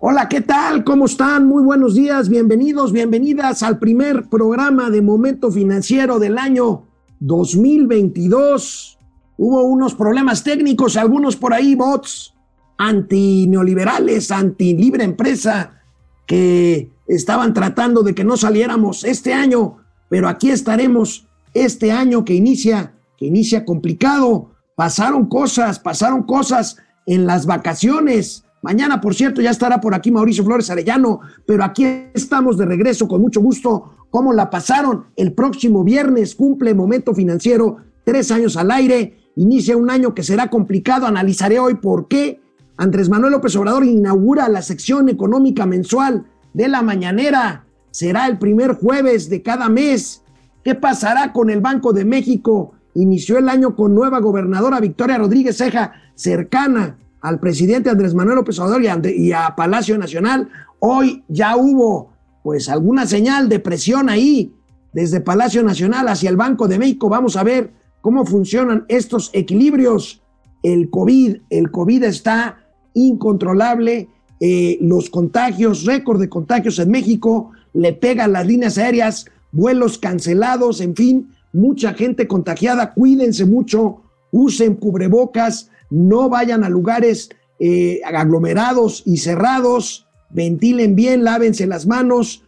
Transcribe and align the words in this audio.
Hola, 0.00 0.28
¿qué 0.28 0.42
tal? 0.42 0.84
¿Cómo 0.84 1.06
están? 1.06 1.48
Muy 1.48 1.60
buenos 1.64 1.96
días, 1.96 2.28
bienvenidos, 2.28 2.92
bienvenidas 2.92 3.64
al 3.64 3.80
primer 3.80 4.28
programa 4.28 4.90
de 4.90 5.02
Momento 5.02 5.50
Financiero 5.50 6.20
del 6.20 6.38
año 6.38 6.84
2022. 7.18 8.96
Hubo 9.38 9.62
unos 9.64 9.96
problemas 9.96 10.44
técnicos, 10.44 10.96
algunos 10.96 11.34
por 11.34 11.52
ahí, 11.52 11.74
bots 11.74 12.32
anti-neoliberales, 12.76 14.30
anti-libre 14.30 15.02
empresa, 15.02 15.82
que 16.28 16.92
estaban 17.08 17.52
tratando 17.52 18.04
de 18.04 18.14
que 18.14 18.22
no 18.22 18.36
saliéramos 18.36 19.02
este 19.02 19.34
año, 19.34 19.78
pero 20.08 20.28
aquí 20.28 20.50
estaremos 20.50 21.26
este 21.54 21.90
año 21.90 22.24
que 22.24 22.34
inicia, 22.34 22.94
que 23.16 23.26
inicia 23.26 23.64
complicado. 23.64 24.52
Pasaron 24.76 25.26
cosas, 25.26 25.80
pasaron 25.80 26.22
cosas 26.22 26.76
en 27.04 27.26
las 27.26 27.46
vacaciones 27.46 28.44
Mañana, 28.62 29.00
por 29.00 29.14
cierto, 29.14 29.40
ya 29.40 29.50
estará 29.50 29.80
por 29.80 29.94
aquí 29.94 30.10
Mauricio 30.10 30.44
Flores 30.44 30.68
Arellano, 30.68 31.20
pero 31.46 31.62
aquí 31.62 31.84
estamos 32.12 32.58
de 32.58 32.66
regreso 32.66 33.06
con 33.06 33.20
mucho 33.20 33.40
gusto. 33.40 33.94
¿Cómo 34.10 34.32
la 34.32 34.50
pasaron? 34.50 35.06
El 35.16 35.32
próximo 35.32 35.84
viernes 35.84 36.34
cumple 36.34 36.74
Momento 36.74 37.14
Financiero, 37.14 37.76
tres 38.04 38.32
años 38.32 38.56
al 38.56 38.70
aire, 38.72 39.18
inicia 39.36 39.76
un 39.76 39.90
año 39.90 40.12
que 40.12 40.24
será 40.24 40.50
complicado. 40.50 41.06
Analizaré 41.06 41.60
hoy 41.60 41.74
por 41.74 42.08
qué 42.08 42.40
Andrés 42.76 43.08
Manuel 43.08 43.32
López 43.32 43.54
Obrador 43.54 43.84
inaugura 43.84 44.48
la 44.48 44.62
sección 44.62 45.08
económica 45.08 45.64
mensual 45.64 46.26
de 46.52 46.68
la 46.68 46.82
mañanera. 46.82 47.64
Será 47.92 48.26
el 48.26 48.38
primer 48.38 48.74
jueves 48.74 49.30
de 49.30 49.42
cada 49.42 49.68
mes. 49.68 50.22
¿Qué 50.64 50.74
pasará 50.74 51.32
con 51.32 51.48
el 51.48 51.60
Banco 51.60 51.92
de 51.92 52.04
México? 52.04 52.72
Inició 52.94 53.38
el 53.38 53.48
año 53.48 53.76
con 53.76 53.94
nueva 53.94 54.18
gobernadora 54.18 54.80
Victoria 54.80 55.18
Rodríguez 55.18 55.58
Ceja, 55.58 55.92
cercana 56.16 56.96
al 57.20 57.40
presidente 57.40 57.90
Andrés 57.90 58.14
Manuel 58.14 58.36
López 58.36 58.58
Obrador 58.58 58.82
y 58.82 59.32
a, 59.32 59.54
Palacio 59.56 59.98
Nacional. 59.98 60.48
Hoy 60.78 61.24
ya 61.28 61.56
hubo 61.56 62.12
pues 62.42 62.68
alguna 62.68 63.06
señal 63.06 63.48
de 63.48 63.58
presión 63.58 64.08
ahí 64.08 64.54
desde 64.92 65.20
Palacio 65.20 65.62
Nacional 65.62 66.08
hacia 66.08 66.30
el 66.30 66.36
Banco 66.36 66.68
de 66.68 66.78
México. 66.78 67.08
Vamos 67.08 67.36
a 67.36 67.42
ver 67.42 67.72
cómo 68.00 68.24
funcionan 68.24 68.84
estos 68.88 69.30
equilibrios. 69.32 70.22
El 70.62 70.90
COVID, 70.90 71.36
el 71.50 71.70
COVID 71.70 72.04
está 72.04 72.58
incontrolable. 72.94 74.08
Eh, 74.40 74.78
los 74.80 75.10
contagios, 75.10 75.84
récord 75.84 76.20
de 76.20 76.28
contagios 76.28 76.78
en 76.78 76.90
México, 76.90 77.50
le 77.72 77.92
pegan 77.92 78.32
las 78.32 78.46
líneas 78.46 78.78
aéreas, 78.78 79.26
vuelos 79.50 79.98
cancelados, 79.98 80.80
en 80.80 80.94
fin, 80.94 81.30
mucha 81.52 81.92
gente 81.94 82.28
contagiada. 82.28 82.94
Cuídense 82.94 83.44
mucho, 83.44 84.02
usen 84.30 84.76
cubrebocas, 84.76 85.70
no 85.90 86.28
vayan 86.28 86.64
a 86.64 86.68
lugares 86.68 87.30
eh, 87.60 88.00
aglomerados 88.04 89.02
y 89.04 89.18
cerrados, 89.18 90.06
ventilen 90.30 90.94
bien, 90.94 91.24
lávense 91.24 91.66
las 91.66 91.86
manos, 91.86 92.44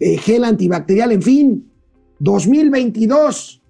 eh, 0.00 0.18
gel 0.18 0.44
antibacterial, 0.44 1.12
en 1.12 1.22
fin. 1.22 1.70
2022, 2.18 3.62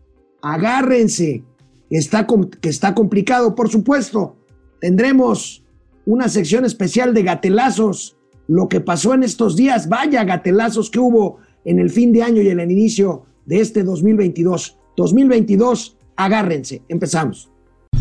agárrense, 0.42 1.44
está, 1.90 2.26
que 2.60 2.68
está 2.68 2.94
complicado, 2.94 3.54
por 3.54 3.68
supuesto. 3.68 4.36
Tendremos 4.80 5.64
una 6.06 6.28
sección 6.28 6.64
especial 6.64 7.14
de 7.14 7.22
gatelazos, 7.22 8.16
lo 8.48 8.68
que 8.68 8.80
pasó 8.80 9.14
en 9.14 9.22
estos 9.22 9.54
días, 9.54 9.88
vaya 9.88 10.24
gatelazos 10.24 10.90
que 10.90 10.98
hubo 10.98 11.38
en 11.64 11.78
el 11.78 11.90
fin 11.90 12.12
de 12.12 12.22
año 12.22 12.42
y 12.42 12.48
en 12.48 12.58
el 12.58 12.70
inicio 12.70 13.26
de 13.46 13.60
este 13.60 13.84
2022. 13.84 14.78
2022, 14.96 15.96
agárrense, 16.16 16.82
empezamos. 16.88 17.49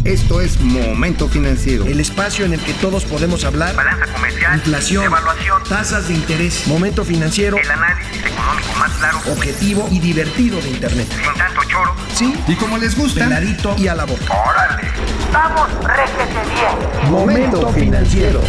Esto 0.05 0.39
es 0.39 0.61
Momento 0.61 1.27
Financiero. 1.27 1.85
El 1.85 1.99
espacio 1.99 2.45
en 2.45 2.53
el 2.53 2.59
que 2.61 2.73
todos 2.75 3.03
podemos 3.03 3.43
hablar. 3.43 3.75
Balanza 3.75 4.05
comercial. 4.13 4.55
Inflación. 4.55 5.03
Evaluación. 5.03 5.61
Tasas 5.67 6.07
de 6.07 6.13
interés. 6.13 6.65
Momento 6.67 7.03
Financiero. 7.03 7.57
El 7.57 7.69
análisis 7.69 8.25
económico 8.25 8.79
más 8.79 8.91
claro. 8.93 9.17
Objetivo 9.29 9.89
y 9.91 9.99
divertido 9.99 10.61
de 10.61 10.69
Internet. 10.69 11.07
Sin 11.09 11.33
tanto 11.37 11.61
choro. 11.67 11.93
Sí. 12.13 12.33
Y 12.47 12.55
como 12.55 12.77
les 12.77 12.97
gusta. 12.97 13.25
Peladito 13.25 13.75
y 13.77 13.87
a 13.87 13.95
la 13.95 14.05
boca. 14.05 14.23
¡Órale! 14.49 14.87
¡Vamos, 15.33 15.69
réjete 15.83 16.49
bien! 16.53 17.11
Momento 17.11 17.67
Financiero. 17.73 18.41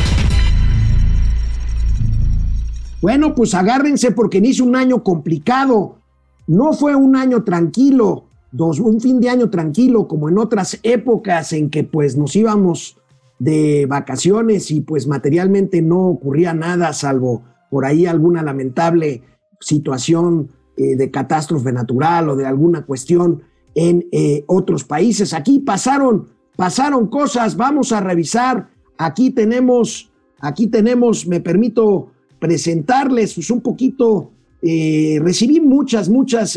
Bueno, 3.01 3.35
pues 3.35 3.55
agárrense 3.55 4.13
porque 4.13 4.39
inicia 4.39 4.63
un 4.63 4.77
año 4.77 5.03
complicado. 5.03 5.99
No 6.47 6.73
fue 6.75 6.95
un 6.95 7.17
año 7.17 7.43
tranquilo 7.43 8.30
un 8.53 9.01
fin 9.01 9.21
de 9.21 9.31
año 9.31 9.51
tranquilo 9.51 10.09
como 10.09 10.29
en 10.29 10.39
otras 10.39 10.79
épocas 10.83 11.53
en 11.53 11.71
que 11.71 11.85
pues 11.85 12.17
nos 12.17 12.35
íbamos 12.35 12.97
de 13.39 13.87
vacaciones 13.87 14.71
y 14.71 14.81
pues 14.81 15.07
materialmente 15.07 15.83
no 15.83 16.09
ocurría 16.09 16.53
nada 16.53 16.93
salvo 16.93 17.43
por 17.71 17.87
ahí 17.87 18.07
alguna 18.07 18.43
lamentable 18.43 19.23
situación 19.61 20.51
eh, 20.77 20.97
de 20.97 21.11
catástrofe 21.11 21.73
natural 21.73 22.29
o 22.31 22.37
de 22.37 22.47
alguna 22.47 22.85
cuestión 22.85 23.43
en 23.75 24.07
eh, 24.13 24.45
otros 24.47 24.85
países. 24.85 25.33
Aquí 25.33 25.61
pasaron, 25.61 26.29
pasaron 26.57 27.07
cosas, 27.07 27.57
vamos 27.57 27.93
a 27.93 28.01
revisar. 28.01 28.69
Aquí 28.99 29.31
tenemos, 29.31 30.11
aquí 30.41 30.67
tenemos, 30.67 31.27
me 31.27 31.41
permito 31.41 32.11
presentarles 32.39 33.35
pues, 33.35 33.51
un 33.51 33.61
poquito, 33.61 34.33
eh, 34.63 35.19
recibí 35.23 35.61
muchas, 35.61 36.09
muchas 36.09 36.57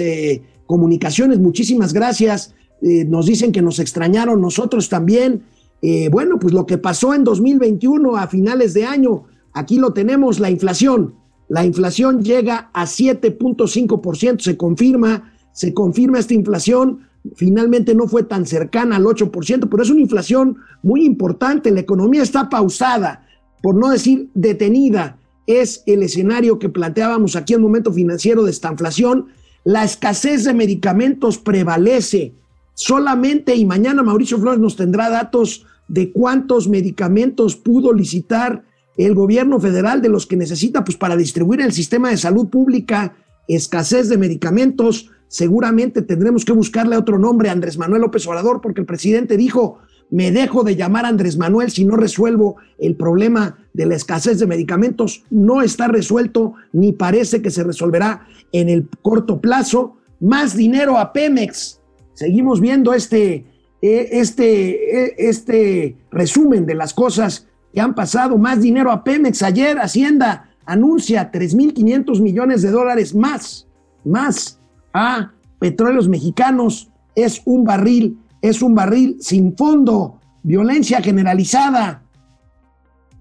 comunicaciones, 0.65 1.39
muchísimas 1.39 1.93
gracias. 1.93 2.53
Eh, 2.81 3.05
nos 3.05 3.25
dicen 3.25 3.51
que 3.51 3.61
nos 3.61 3.79
extrañaron 3.79 4.41
nosotros 4.41 4.89
también. 4.89 5.43
Eh, 5.81 6.09
bueno, 6.09 6.39
pues 6.39 6.53
lo 6.53 6.65
que 6.65 6.77
pasó 6.77 7.13
en 7.13 7.23
2021 7.23 8.17
a 8.17 8.27
finales 8.27 8.73
de 8.73 8.85
año, 8.85 9.23
aquí 9.53 9.77
lo 9.77 9.93
tenemos, 9.93 10.39
la 10.39 10.49
inflación. 10.49 11.15
La 11.49 11.65
inflación 11.65 12.23
llega 12.23 12.69
a 12.73 12.85
7.5%, 12.85 14.39
se 14.39 14.57
confirma, 14.57 15.33
se 15.53 15.73
confirma 15.73 16.19
esta 16.19 16.33
inflación. 16.33 17.07
Finalmente 17.35 17.95
no 17.95 18.07
fue 18.07 18.23
tan 18.23 18.45
cercana 18.45 18.97
al 18.97 19.05
8%, 19.05 19.67
pero 19.69 19.83
es 19.83 19.89
una 19.89 20.01
inflación 20.01 20.57
muy 20.81 21.05
importante. 21.05 21.71
La 21.71 21.81
economía 21.81 22.23
está 22.23 22.49
pausada, 22.49 23.27
por 23.61 23.75
no 23.75 23.89
decir 23.89 24.29
detenida. 24.33 25.19
Es 25.47 25.83
el 25.85 26.03
escenario 26.03 26.59
que 26.59 26.69
planteábamos 26.69 27.35
aquí 27.35 27.53
en 27.53 27.61
momento 27.61 27.91
financiero 27.91 28.43
de 28.43 28.51
esta 28.51 28.71
inflación 28.71 29.27
la 29.63 29.83
escasez 29.83 30.43
de 30.43 30.53
medicamentos 30.53 31.37
prevalece. 31.37 32.33
Solamente, 32.73 33.55
y 33.55 33.65
mañana 33.65 34.03
Mauricio 34.03 34.39
Flores 34.39 34.59
nos 34.59 34.75
tendrá 34.75 35.09
datos 35.09 35.65
de 35.87 36.11
cuántos 36.11 36.67
medicamentos 36.67 37.55
pudo 37.55 37.93
licitar 37.93 38.63
el 38.97 39.15
gobierno 39.15 39.59
federal 39.59 40.01
de 40.01 40.09
los 40.09 40.25
que 40.25 40.35
necesita 40.35 40.83
pues, 40.83 40.97
para 40.97 41.15
distribuir 41.15 41.61
el 41.61 41.71
sistema 41.71 42.09
de 42.09 42.17
salud 42.17 42.49
pública. 42.49 43.15
Escasez 43.47 44.09
de 44.09 44.17
medicamentos. 44.17 45.09
Seguramente 45.27 46.01
tendremos 46.01 46.45
que 46.45 46.53
buscarle 46.53 46.97
otro 46.97 47.17
nombre 47.17 47.49
a 47.49 47.53
Andrés 47.53 47.77
Manuel 47.77 48.01
López 48.01 48.25
Obrador 48.27 48.61
porque 48.61 48.81
el 48.81 48.87
presidente 48.87 49.35
dijo, 49.35 49.79
me 50.09 50.31
dejo 50.31 50.63
de 50.63 50.75
llamar 50.75 51.05
Andrés 51.05 51.37
Manuel 51.37 51.71
si 51.71 51.85
no 51.85 51.95
resuelvo 51.95 52.57
el 52.77 52.95
problema 52.95 53.57
de 53.73 53.87
la 53.87 53.95
escasez 53.95 54.39
de 54.39 54.47
medicamentos. 54.47 55.23
No 55.29 55.61
está 55.61 55.87
resuelto 55.87 56.53
ni 56.71 56.93
parece 56.93 57.41
que 57.41 57.49
se 57.49 57.63
resolverá 57.63 58.27
en 58.51 58.69
el 58.69 58.87
corto 59.01 59.41
plazo. 59.41 59.97
Más 60.19 60.55
dinero 60.55 60.97
a 60.97 61.13
Pemex. 61.13 61.81
Seguimos 62.13 62.61
viendo 62.61 62.93
este, 62.93 63.45
eh, 63.81 64.09
este, 64.11 65.05
eh, 65.05 65.15
este 65.17 65.97
resumen 66.11 66.65
de 66.65 66.75
las 66.75 66.93
cosas 66.93 67.47
que 67.73 67.81
han 67.81 67.95
pasado. 67.95 68.37
Más 68.37 68.61
dinero 68.61 68.91
a 68.91 69.03
Pemex. 69.03 69.41
Ayer 69.41 69.79
Hacienda 69.79 70.51
anuncia 70.65 71.31
3.500 71.31 72.21
millones 72.21 72.61
de 72.61 72.71
dólares 72.71 73.15
más, 73.15 73.67
más 74.05 74.59
a 74.93 75.31
petróleos 75.59 76.07
mexicanos. 76.07 76.91
Es 77.15 77.41
un 77.45 77.63
barril 77.63 78.19
es 78.43 78.61
un 78.61 78.75
barril 78.75 79.17
sin 79.21 79.55
fondo, 79.55 80.19
violencia 80.43 81.01
generalizada. 81.01 82.03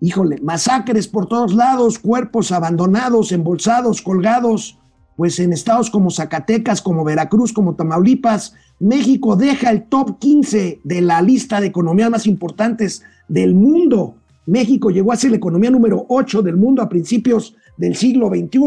Híjole, 0.00 0.38
masacres 0.42 1.06
por 1.06 1.28
todos 1.28 1.54
lados, 1.54 2.00
cuerpos 2.00 2.50
abandonados, 2.50 3.30
embolsados, 3.30 4.02
colgados, 4.02 4.80
pues 5.16 5.38
en 5.38 5.52
estados 5.52 5.90
como 5.90 6.10
Zacatecas, 6.10 6.82
como 6.82 7.04
Veracruz, 7.04 7.52
como 7.52 7.76
Tamaulipas, 7.76 8.54
México 8.80 9.36
deja 9.36 9.70
el 9.70 9.84
top 9.84 10.18
15 10.18 10.80
de 10.82 11.00
la 11.00 11.22
lista 11.22 11.60
de 11.60 11.68
economías 11.68 12.10
más 12.10 12.26
importantes 12.26 13.04
del 13.28 13.54
mundo. 13.54 14.16
México 14.46 14.90
llegó 14.90 15.12
a 15.12 15.16
ser 15.16 15.30
la 15.30 15.36
economía 15.36 15.70
número 15.70 16.04
8 16.08 16.42
del 16.42 16.56
mundo 16.56 16.82
a 16.82 16.88
principios 16.88 17.54
del 17.76 17.94
siglo 17.94 18.26
XXI. 18.28 18.58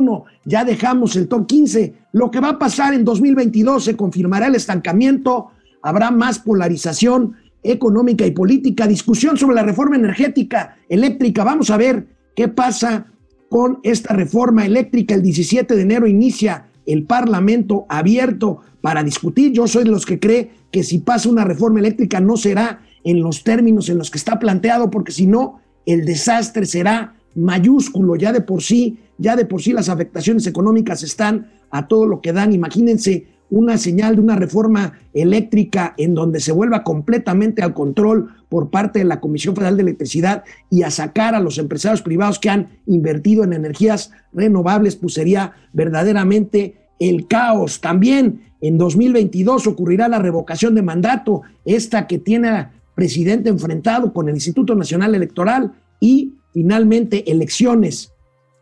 Ya 0.45 0.63
dejamos 0.63 1.17
el 1.17 1.27
top 1.27 1.47
15. 1.47 1.95
Lo 2.13 2.31
que 2.31 2.39
va 2.39 2.51
a 2.51 2.59
pasar 2.59 2.93
en 2.93 3.03
2022 3.03 3.83
se 3.83 3.97
confirmará 3.97 4.47
el 4.47 4.55
estancamiento 4.55 5.49
habrá 5.85 6.09
más 6.09 6.39
polarización 6.39 7.35
económica 7.61 8.25
y 8.25 8.31
política, 8.31 8.87
discusión 8.87 9.37
sobre 9.37 9.55
la 9.55 9.61
reforma 9.61 9.95
energética 9.95 10.77
eléctrica. 10.89 11.43
Vamos 11.43 11.69
a 11.69 11.77
ver 11.77 12.07
qué 12.35 12.47
pasa 12.47 13.05
con 13.49 13.79
esta 13.83 14.15
reforma 14.15 14.65
eléctrica. 14.65 15.13
El 15.13 15.21
17 15.21 15.75
de 15.75 15.81
enero 15.83 16.07
inicia 16.07 16.65
el 16.87 17.03
Parlamento 17.03 17.85
abierto 17.87 18.61
para 18.81 19.03
discutir. 19.03 19.51
Yo 19.51 19.67
soy 19.67 19.83
de 19.83 19.91
los 19.91 20.07
que 20.07 20.19
cree 20.19 20.49
que 20.71 20.83
si 20.83 20.97
pasa 20.97 21.29
una 21.29 21.43
reforma 21.43 21.79
eléctrica 21.79 22.19
no 22.19 22.35
será 22.35 22.81
en 23.03 23.21
los 23.21 23.43
términos 23.43 23.87
en 23.87 23.99
los 23.99 24.09
que 24.09 24.17
está 24.17 24.39
planteado, 24.39 24.89
porque 24.89 25.11
si 25.11 25.27
no, 25.27 25.61
el 25.85 26.03
desastre 26.03 26.65
será 26.65 27.13
mayúsculo, 27.35 28.15
ya 28.15 28.33
de 28.33 28.41
por 28.41 28.63
sí, 28.63 28.97
ya 29.19 29.35
de 29.35 29.45
por 29.45 29.61
sí 29.61 29.71
las 29.71 29.89
afectaciones 29.89 30.47
económicas 30.47 31.03
están 31.03 31.51
a 31.69 31.87
todo 31.87 32.07
lo 32.07 32.21
que 32.21 32.33
dan. 32.33 32.53
Imagínense 32.53 33.34
una 33.49 33.77
señal 33.77 34.15
de 34.15 34.21
una 34.21 34.35
reforma 34.35 34.93
eléctrica 35.13 35.93
en 35.97 36.13
donde 36.15 36.39
se 36.39 36.51
vuelva 36.51 36.83
completamente 36.83 37.61
al 37.61 37.73
control 37.73 38.29
por 38.49 38.69
parte 38.69 38.99
de 38.99 39.05
la 39.05 39.19
Comisión 39.19 39.55
Federal 39.55 39.77
de 39.77 39.83
Electricidad 39.83 40.43
y 40.69 40.83
a 40.83 40.91
sacar 40.91 41.35
a 41.35 41.39
los 41.39 41.57
empresarios 41.57 42.01
privados 42.01 42.39
que 42.39 42.49
han 42.49 42.69
invertido 42.85 43.43
en 43.43 43.53
energías 43.53 44.11
renovables, 44.33 44.95
pues 44.95 45.13
sería 45.13 45.53
verdaderamente 45.73 46.75
el 46.99 47.27
caos. 47.27 47.81
También 47.81 48.41
en 48.61 48.77
2022 48.77 49.67
ocurrirá 49.67 50.07
la 50.07 50.19
revocación 50.19 50.75
de 50.75 50.81
mandato, 50.81 51.41
esta 51.65 52.07
que 52.07 52.17
tiene 52.17 52.67
presidente 52.95 53.49
enfrentado 53.49 54.13
con 54.13 54.29
el 54.29 54.35
Instituto 54.35 54.73
Nacional 54.73 55.13
Electoral 55.13 55.73
y 55.99 56.33
finalmente 56.53 57.29
elecciones, 57.31 58.13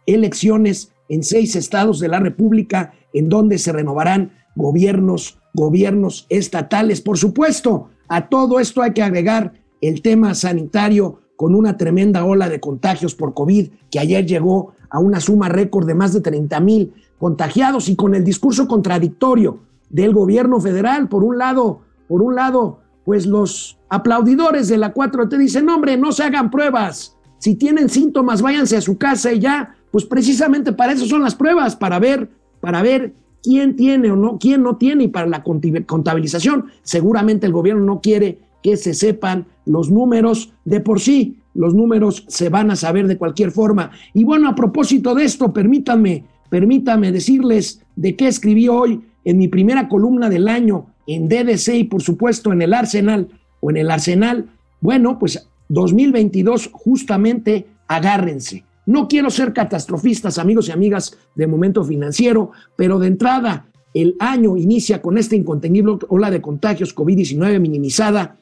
elecciones 0.06 0.91
en 1.09 1.24
seis 1.24 1.56
estados 1.56 2.00
de 2.00 2.07
la 2.07 2.19
República 2.19 2.94
en 3.13 3.29
donde 3.29 3.59
se 3.59 3.71
renovarán 3.71 4.31
gobiernos, 4.55 5.39
gobiernos 5.53 6.25
estatales. 6.29 7.01
Por 7.01 7.17
supuesto, 7.17 7.89
a 8.07 8.29
todo 8.29 8.59
esto 8.59 8.81
hay 8.81 8.94
que 8.94 9.03
agregar 9.03 9.53
el 9.81 10.01
tema 10.01 10.33
sanitario 10.35 11.19
con 11.35 11.55
una 11.55 11.77
tremenda 11.77 12.25
ola 12.25 12.50
de 12.50 12.59
contagios 12.59 13.15
por 13.15 13.33
COVID 13.33 13.69
que 13.89 14.00
ayer 14.00 14.25
llegó 14.25 14.73
a 14.89 15.00
una 15.00 15.19
suma 15.19 15.50
récord 15.50 15.88
de 15.88 15.95
más 15.95 16.13
de 16.13 16.21
30 16.21 16.59
mil 16.59 16.94
contagiados 17.17 17.89
y 17.89 17.95
con 17.95 18.15
el 18.15 18.23
discurso 18.23 18.67
contradictorio 18.67 19.59
del 19.89 20.13
gobierno 20.13 20.59
federal. 20.61 21.09
Por 21.09 21.23
un 21.23 21.38
lado, 21.38 21.81
por 22.07 22.21
un 22.21 22.35
lado, 22.35 22.79
pues 23.05 23.25
los 23.25 23.77
aplaudidores 23.89 24.67
de 24.67 24.77
la 24.77 24.94
4T 24.94 25.38
dicen, 25.38 25.69
hombre, 25.69 25.97
no 25.97 26.11
se 26.11 26.23
hagan 26.23 26.51
pruebas. 26.51 27.17
Si 27.39 27.55
tienen 27.55 27.89
síntomas, 27.89 28.41
váyanse 28.41 28.77
a 28.77 28.81
su 28.81 28.97
casa 28.97 29.33
y 29.33 29.39
ya, 29.39 29.75
pues 29.91 30.05
precisamente 30.05 30.71
para 30.71 30.94
eso 30.94 31.05
son 31.05 31.23
las 31.23 31.35
pruebas, 31.35 31.75
para 31.75 32.00
ver, 32.00 32.29
para 32.61 32.81
ver 32.81 33.13
quién 33.44 33.75
tiene 33.75 34.10
o 34.10 34.16
no, 34.16 34.40
quién 34.40 34.63
no 34.63 34.78
tiene 34.78 35.04
y 35.04 35.07
para 35.10 35.28
la 35.28 35.44
contabilización. 35.44 36.66
Seguramente 36.81 37.45
el 37.45 37.54
gobierno 37.54 37.84
no 37.84 38.01
quiere 38.01 38.40
que 38.63 38.78
se 38.78 38.94
sepan 38.94 39.45
los 39.66 39.92
números 39.92 40.54
de 40.66 40.80
por 40.80 41.00
sí. 41.00 41.38
Los 41.54 41.75
números 41.75 42.25
se 42.30 42.50
van 42.50 42.72
a 42.72 42.75
saber 42.75 43.07
de 43.07 43.18
cualquier 43.18 43.51
forma. 43.51 43.92
Y 44.13 44.24
bueno, 44.24 44.50
a 44.50 44.56
propósito 44.56 45.13
de 45.13 45.25
esto, 45.25 45.54
permítanme, 45.54 46.24
permítanme 46.50 47.12
decirles 47.12 47.81
de 47.95 48.16
qué 48.16 48.28
escribí 48.28 48.68
hoy 48.68 49.01
en 49.25 49.38
mi 49.38 49.48
primera 49.50 49.88
columna 49.88 50.30
del 50.30 50.48
año 50.48 50.88
en 51.06 51.28
DDC 51.28 51.75
y 51.75 51.84
por 51.84 52.01
supuesto 52.01 52.54
en 52.54 52.62
el 52.62 52.74
Arsenal 52.74 53.28
o 53.60 53.69
en 53.69 53.78
el 53.78 53.92
Arsenal. 53.92 54.48
Bueno, 54.80 55.19
pues 55.19 55.48
2022 55.69 56.69
justamente 56.72 57.68
agárrense. 57.88 58.63
No 58.85 59.07
quiero 59.07 59.30
ser 59.30 59.53
catastrofistas, 59.53 60.38
amigos 60.38 60.68
y 60.68 60.71
amigas 60.71 61.18
de 61.35 61.47
Momento 61.47 61.83
Financiero, 61.83 62.51
pero 62.75 63.00
de 63.00 63.07
entrada 63.07 63.68
el 63.94 64.15
año 64.19 64.57
inicia 64.57 65.01
con 65.01 65.18
esta 65.18 65.35
incontenible 65.35 65.97
ola 66.09 66.31
de 66.31 66.41
contagios 66.41 66.95
COVID-19 66.95 67.59
minimizada, 67.59 68.38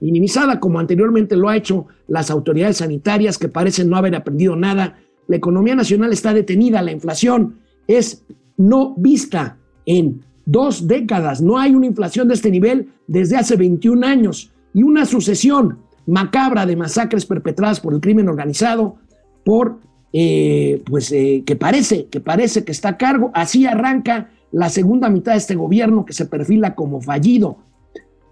minimizada 0.00 0.60
como 0.60 0.78
anteriormente 0.78 1.36
lo 1.36 1.48
ha 1.48 1.56
hecho 1.56 1.86
las 2.08 2.30
autoridades 2.30 2.78
sanitarias 2.78 3.38
que 3.38 3.48
parecen 3.48 3.88
no 3.88 3.96
haber 3.96 4.16
aprendido 4.16 4.56
nada. 4.56 4.98
La 5.28 5.36
economía 5.36 5.74
nacional 5.74 6.12
está 6.12 6.34
detenida, 6.34 6.82
la 6.82 6.92
inflación 6.92 7.56
es 7.86 8.24
no 8.56 8.94
vista 8.96 9.58
en 9.86 10.24
dos 10.44 10.86
décadas. 10.86 11.40
No 11.40 11.58
hay 11.58 11.74
una 11.74 11.86
inflación 11.86 12.28
de 12.28 12.34
este 12.34 12.50
nivel 12.50 12.88
desde 13.06 13.36
hace 13.36 13.56
21 13.56 14.06
años 14.06 14.52
y 14.74 14.82
una 14.82 15.06
sucesión 15.06 15.78
macabra 16.06 16.66
de 16.66 16.76
masacres 16.76 17.26
perpetradas 17.26 17.80
por 17.80 17.94
el 17.94 18.00
crimen 18.00 18.28
organizado, 18.28 18.96
por 19.44 19.78
eh, 20.12 20.82
pues 20.86 21.12
eh, 21.12 21.42
que 21.44 21.56
parece, 21.56 22.06
que 22.06 22.20
parece 22.20 22.64
que 22.64 22.72
está 22.72 22.90
a 22.90 22.96
cargo. 22.96 23.30
Así 23.34 23.66
arranca 23.66 24.30
la 24.52 24.68
segunda 24.68 25.08
mitad 25.08 25.32
de 25.32 25.38
este 25.38 25.54
gobierno 25.54 26.04
que 26.04 26.12
se 26.12 26.26
perfila 26.26 26.74
como 26.74 27.00
fallido. 27.00 27.58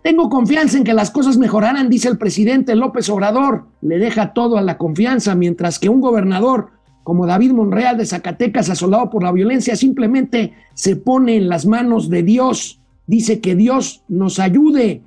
Tengo 0.03 0.29
confianza 0.29 0.77
en 0.77 0.85
que 0.85 0.93
las 0.93 1.11
cosas 1.11 1.39
mejorarán, 1.39 1.89
dice 1.89 2.09
el 2.09 2.19
presidente 2.19 2.77
López 2.77 3.09
Obrador. 3.09 3.67
Le 3.81 3.99
deja 3.99 4.35
todo 4.35 4.59
a 4.59 4.63
la 4.63 4.77
confianza, 4.77 5.35
mientras 5.35 5.79
que 5.79 5.89
un 5.89 6.01
gobernador 6.01 6.71
como 7.05 7.27
David 7.27 7.53
Monreal 7.53 7.99
de 7.99 8.07
Zacatecas, 8.07 8.71
asolado 8.71 9.11
por 9.11 9.23
la 9.23 9.33
violencia, 9.33 9.77
simplemente 9.77 10.55
se 10.75 10.97
pone 10.97 11.37
en 11.37 11.49
las 11.49 11.67
manos 11.67 12.09
de 12.09 12.23
Dios. 12.23 12.81
Dice 13.07 13.41
que 13.41 13.55
Dios 13.55 14.03
nos 14.09 14.39
ayude. 14.39 15.03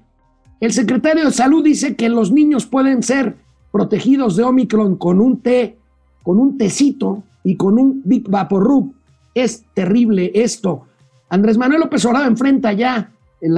El 0.60 0.74
secretario 0.74 1.25
de 1.25 1.31
Salud 1.31 1.63
dice 1.63 1.96
que 1.96 2.10
los 2.10 2.31
niños 2.31 2.66
pueden 2.66 3.04
ser 3.04 3.36
protegidos 3.72 4.36
de 4.36 4.44
Omicron 4.44 4.96
con 4.96 5.20
un 5.20 5.42
té 5.42 5.78
con 6.27 6.41
un 6.41 6.57
tecito 6.57 7.24
y 7.41 7.56
con 7.56 7.79
un 7.79 8.01
Big 8.03 8.27
Vaporub. 8.27 8.94
Es 9.33 9.63
terrible 9.74 10.29
esto. 10.35 10.83
Andrés 11.29 11.57
Manuel 11.57 11.79
López 11.79 12.03
Obrador 12.03 12.27
enfrenta 12.27 12.74
ya 12.74 13.13
el 13.39 13.56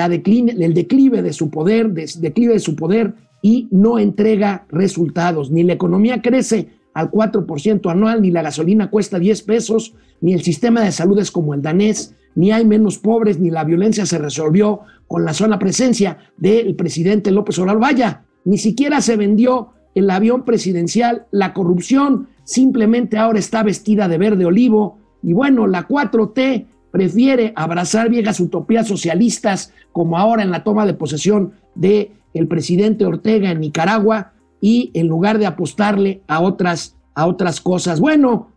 declive 0.76 1.24
de 1.24 1.34
su 1.34 1.50
poder, 1.50 1.92
declive 1.92 2.54
de 2.54 2.60
su 2.60 2.76
poder 2.76 3.16
y 3.42 3.68
no 3.72 3.98
entrega 3.98 4.68
resultados. 4.70 5.50
Ni 5.50 5.64
la 5.64 5.74
economía 5.74 6.22
crece 6.22 6.70
al 6.94 7.10
4% 7.10 7.90
anual, 7.90 8.22
ni 8.22 8.30
la 8.30 8.44
gasolina 8.44 8.92
cuesta 8.92 9.18
10 9.18 9.42
pesos, 9.42 9.96
ni 10.22 10.34
el 10.34 10.44
sistema 10.44 10.82
de 10.82 10.92
salud 10.92 11.18
es 11.18 11.32
como 11.32 11.56
el 11.56 11.64
danés, 11.64 12.14
ni 12.36 12.52
hay 12.52 12.66
menos 12.66 13.00
pobres, 13.00 13.40
ni 13.40 13.50
la 13.50 13.64
violencia 13.64 14.06
se 14.06 14.20
resolvió 14.20 14.82
con 15.08 15.26
la 15.26 15.34
sola 15.34 15.58
presencia 15.58 16.20
del 16.38 16.76
presidente 16.76 17.32
López 17.32 17.58
Obrador. 17.58 17.82
Vaya, 17.82 18.26
ni 18.46 18.60
siquiera 18.60 19.02
se 19.02 19.18
vendió 19.18 19.70
el 19.96 20.08
avión 20.12 20.46
presidencial, 20.46 21.26
la 21.32 21.52
corrupción 21.52 22.28
simplemente 22.50 23.16
ahora 23.16 23.38
está 23.38 23.62
vestida 23.62 24.08
de 24.08 24.18
verde 24.18 24.44
olivo 24.44 24.98
y 25.22 25.34
bueno, 25.34 25.68
la 25.68 25.88
4T 25.88 26.66
prefiere 26.90 27.54
abrazar 27.56 28.10
viejas 28.10 28.40
utopías 28.40 28.88
socialistas 28.88 29.72
como 29.92 30.18
ahora 30.18 30.42
en 30.42 30.50
la 30.50 30.64
toma 30.64 30.88
de 30.88 30.96
posesión 30.96 31.54
de 31.76 32.12
el 32.34 32.48
presidente 32.48 33.06
Ortega 33.06 33.52
en 33.52 33.60
Nicaragua 33.60 34.34
y 34.60 34.90
en 34.96 35.08
lugar 35.08 35.38
de 35.38 35.46
apostarle 35.46 36.24
a 36.28 36.40
otras 36.40 36.96
a 37.14 37.28
otras 37.28 37.62
cosas. 37.62 38.00
Bueno, 38.00 38.48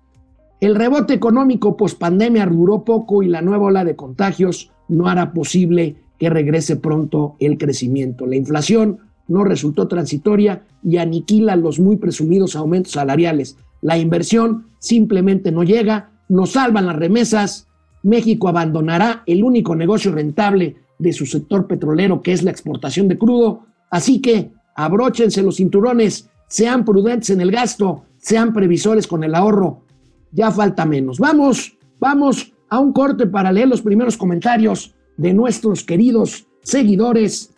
el 0.61 0.75
rebote 0.75 1.13
económico 1.13 1.77
post 1.77 1.99
pandemia 1.99 2.47
duró 2.47 2.85
poco 2.85 3.23
y 3.23 3.29
la 3.29 3.43
nueva 3.43 3.67
ola 3.67 3.85
de 3.85 3.97
contagios 3.97 4.71
no 4.89 5.07
hará 5.07 5.35
posible 5.35 5.97
que 6.19 6.31
regrese 6.31 6.77
pronto 6.77 7.37
el 7.41 7.59
crecimiento. 7.59 8.25
La 8.25 8.37
inflación 8.37 9.01
no 9.29 9.45
resultó 9.45 9.87
transitoria 9.87 10.63
y 10.83 10.97
aniquila 10.97 11.57
los 11.57 11.79
muy 11.79 11.97
presumidos 11.97 12.57
aumentos 12.57 12.93
salariales. 12.93 13.59
La 13.83 13.99
inversión 13.99 14.69
simplemente 14.79 15.53
no 15.53 15.65
llega, 15.65 16.11
nos 16.29 16.53
salvan 16.53 16.87
las 16.87 16.97
remesas, 16.97 17.69
México 18.03 18.49
abandonará 18.49 19.23
el 19.27 19.45
único 19.45 19.77
negocio 19.77 20.13
rentable 20.13 20.77
de 20.99 21.13
su 21.13 21.27
sector 21.27 21.67
petrolero, 21.67 22.23
que 22.23 22.33
es 22.33 22.43
la 22.43 22.51
exportación 22.51 23.09
de 23.09 23.19
crudo. 23.19 23.67
Así 23.91 24.21
que 24.21 24.51
abróchense 24.75 25.43
los 25.43 25.57
cinturones, 25.57 26.31
sean 26.49 26.85
prudentes 26.85 27.31
en 27.31 27.41
el 27.41 27.51
gasto, 27.51 28.05
sean 28.19 28.53
previsores 28.53 29.07
con 29.07 29.25
el 29.25 29.35
ahorro. 29.35 29.83
Ya 30.31 30.51
falta 30.51 30.87
menos. 30.87 31.19
Vamos, 31.19 31.77
vamos 31.99 32.53
a 32.69 32.79
un 32.79 32.93
corte 32.93 33.27
para 33.27 33.53
leer 33.53 33.69
los 33.69 33.83
primeros 33.83 34.17
comentarios 34.17 34.95
de 35.17 35.35
nuestros 35.35 35.85
queridos 35.85 36.47
seguidores 36.63 37.53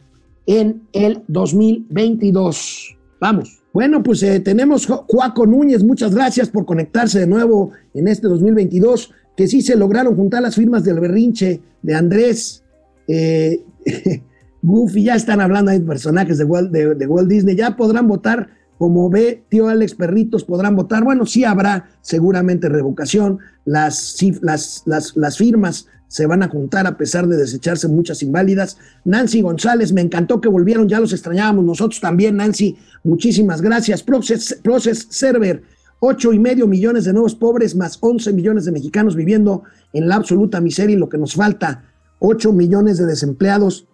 en 0.46 0.82
el 0.92 1.22
2022. 1.28 2.96
Vamos. 3.20 3.63
Bueno, 3.74 4.04
pues 4.04 4.22
eh, 4.22 4.38
tenemos 4.38 4.86
Juaco 4.86 5.46
Núñez, 5.46 5.82
muchas 5.82 6.14
gracias 6.14 6.48
por 6.48 6.64
conectarse 6.64 7.18
de 7.18 7.26
nuevo 7.26 7.72
en 7.92 8.06
este 8.06 8.28
2022, 8.28 9.12
que 9.36 9.48
sí 9.48 9.62
se 9.62 9.74
lograron 9.74 10.14
juntar 10.14 10.42
las 10.42 10.54
firmas 10.54 10.84
del 10.84 11.00
berrinche 11.00 11.60
de 11.82 11.94
Andrés. 11.96 12.62
Eh, 13.08 13.64
Goofy, 14.62 15.02
ya 15.02 15.16
están 15.16 15.40
hablando 15.40 15.72
de 15.72 15.80
personajes 15.80 16.38
de 16.38 16.44
Walt, 16.44 16.70
de, 16.70 17.06
Walt 17.08 17.28
Disney, 17.28 17.56
ya 17.56 17.76
podrán 17.76 18.06
votar 18.06 18.48
como 18.78 19.08
ve 19.10 19.44
tío 19.48 19.68
Alex 19.68 19.94
Perritos, 19.94 20.44
podrán 20.44 20.76
votar. 20.76 21.04
Bueno, 21.04 21.26
sí 21.26 21.44
habrá 21.44 21.90
seguramente 22.00 22.68
revocación, 22.68 23.38
las, 23.64 24.16
las, 24.42 24.82
las, 24.86 25.16
las 25.16 25.38
firmas 25.38 25.86
se 26.14 26.26
van 26.26 26.44
a 26.44 26.48
juntar 26.48 26.86
a 26.86 26.96
pesar 26.96 27.26
de 27.26 27.36
desecharse 27.36 27.88
muchas 27.88 28.22
inválidas. 28.22 28.78
Nancy 29.04 29.40
González, 29.40 29.92
me 29.92 30.00
encantó 30.00 30.40
que 30.40 30.48
volvieron, 30.48 30.88
ya 30.88 31.00
los 31.00 31.12
extrañábamos 31.12 31.64
nosotros 31.64 32.00
también, 32.00 32.36
Nancy, 32.36 32.76
muchísimas 33.02 33.60
gracias. 33.60 34.02
Process, 34.02 34.60
Process 34.62 35.08
Server, 35.10 35.62
ocho 35.98 36.32
y 36.32 36.38
medio 36.38 36.68
millones 36.68 37.04
de 37.04 37.12
nuevos 37.12 37.34
pobres, 37.34 37.74
más 37.74 37.98
11 38.00 38.32
millones 38.32 38.64
de 38.64 38.70
mexicanos 38.70 39.16
viviendo 39.16 39.64
en 39.92 40.06
la 40.06 40.14
absoluta 40.14 40.60
miseria 40.60 40.94
y 40.94 40.98
lo 40.98 41.08
que 41.08 41.18
nos 41.18 41.34
falta, 41.34 41.84
8 42.20 42.52
millones 42.52 42.98
de 42.98 43.06
desempleados. 43.06 43.88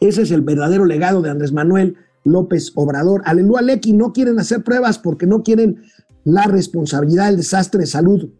Ese 0.00 0.22
es 0.22 0.30
el 0.30 0.42
verdadero 0.42 0.84
legado 0.84 1.20
de 1.20 1.30
Andrés 1.30 1.52
Manuel 1.52 1.96
López 2.24 2.72
Obrador. 2.74 3.22
Aleluya 3.24 3.62
Lecky, 3.62 3.92
no 3.92 4.12
quieren 4.12 4.38
hacer 4.38 4.64
pruebas 4.64 4.98
porque 4.98 5.26
no 5.26 5.42
quieren 5.42 5.82
la 6.24 6.44
responsabilidad 6.44 7.26
del 7.26 7.36
desastre 7.36 7.80
de 7.80 7.86
salud 7.86 8.30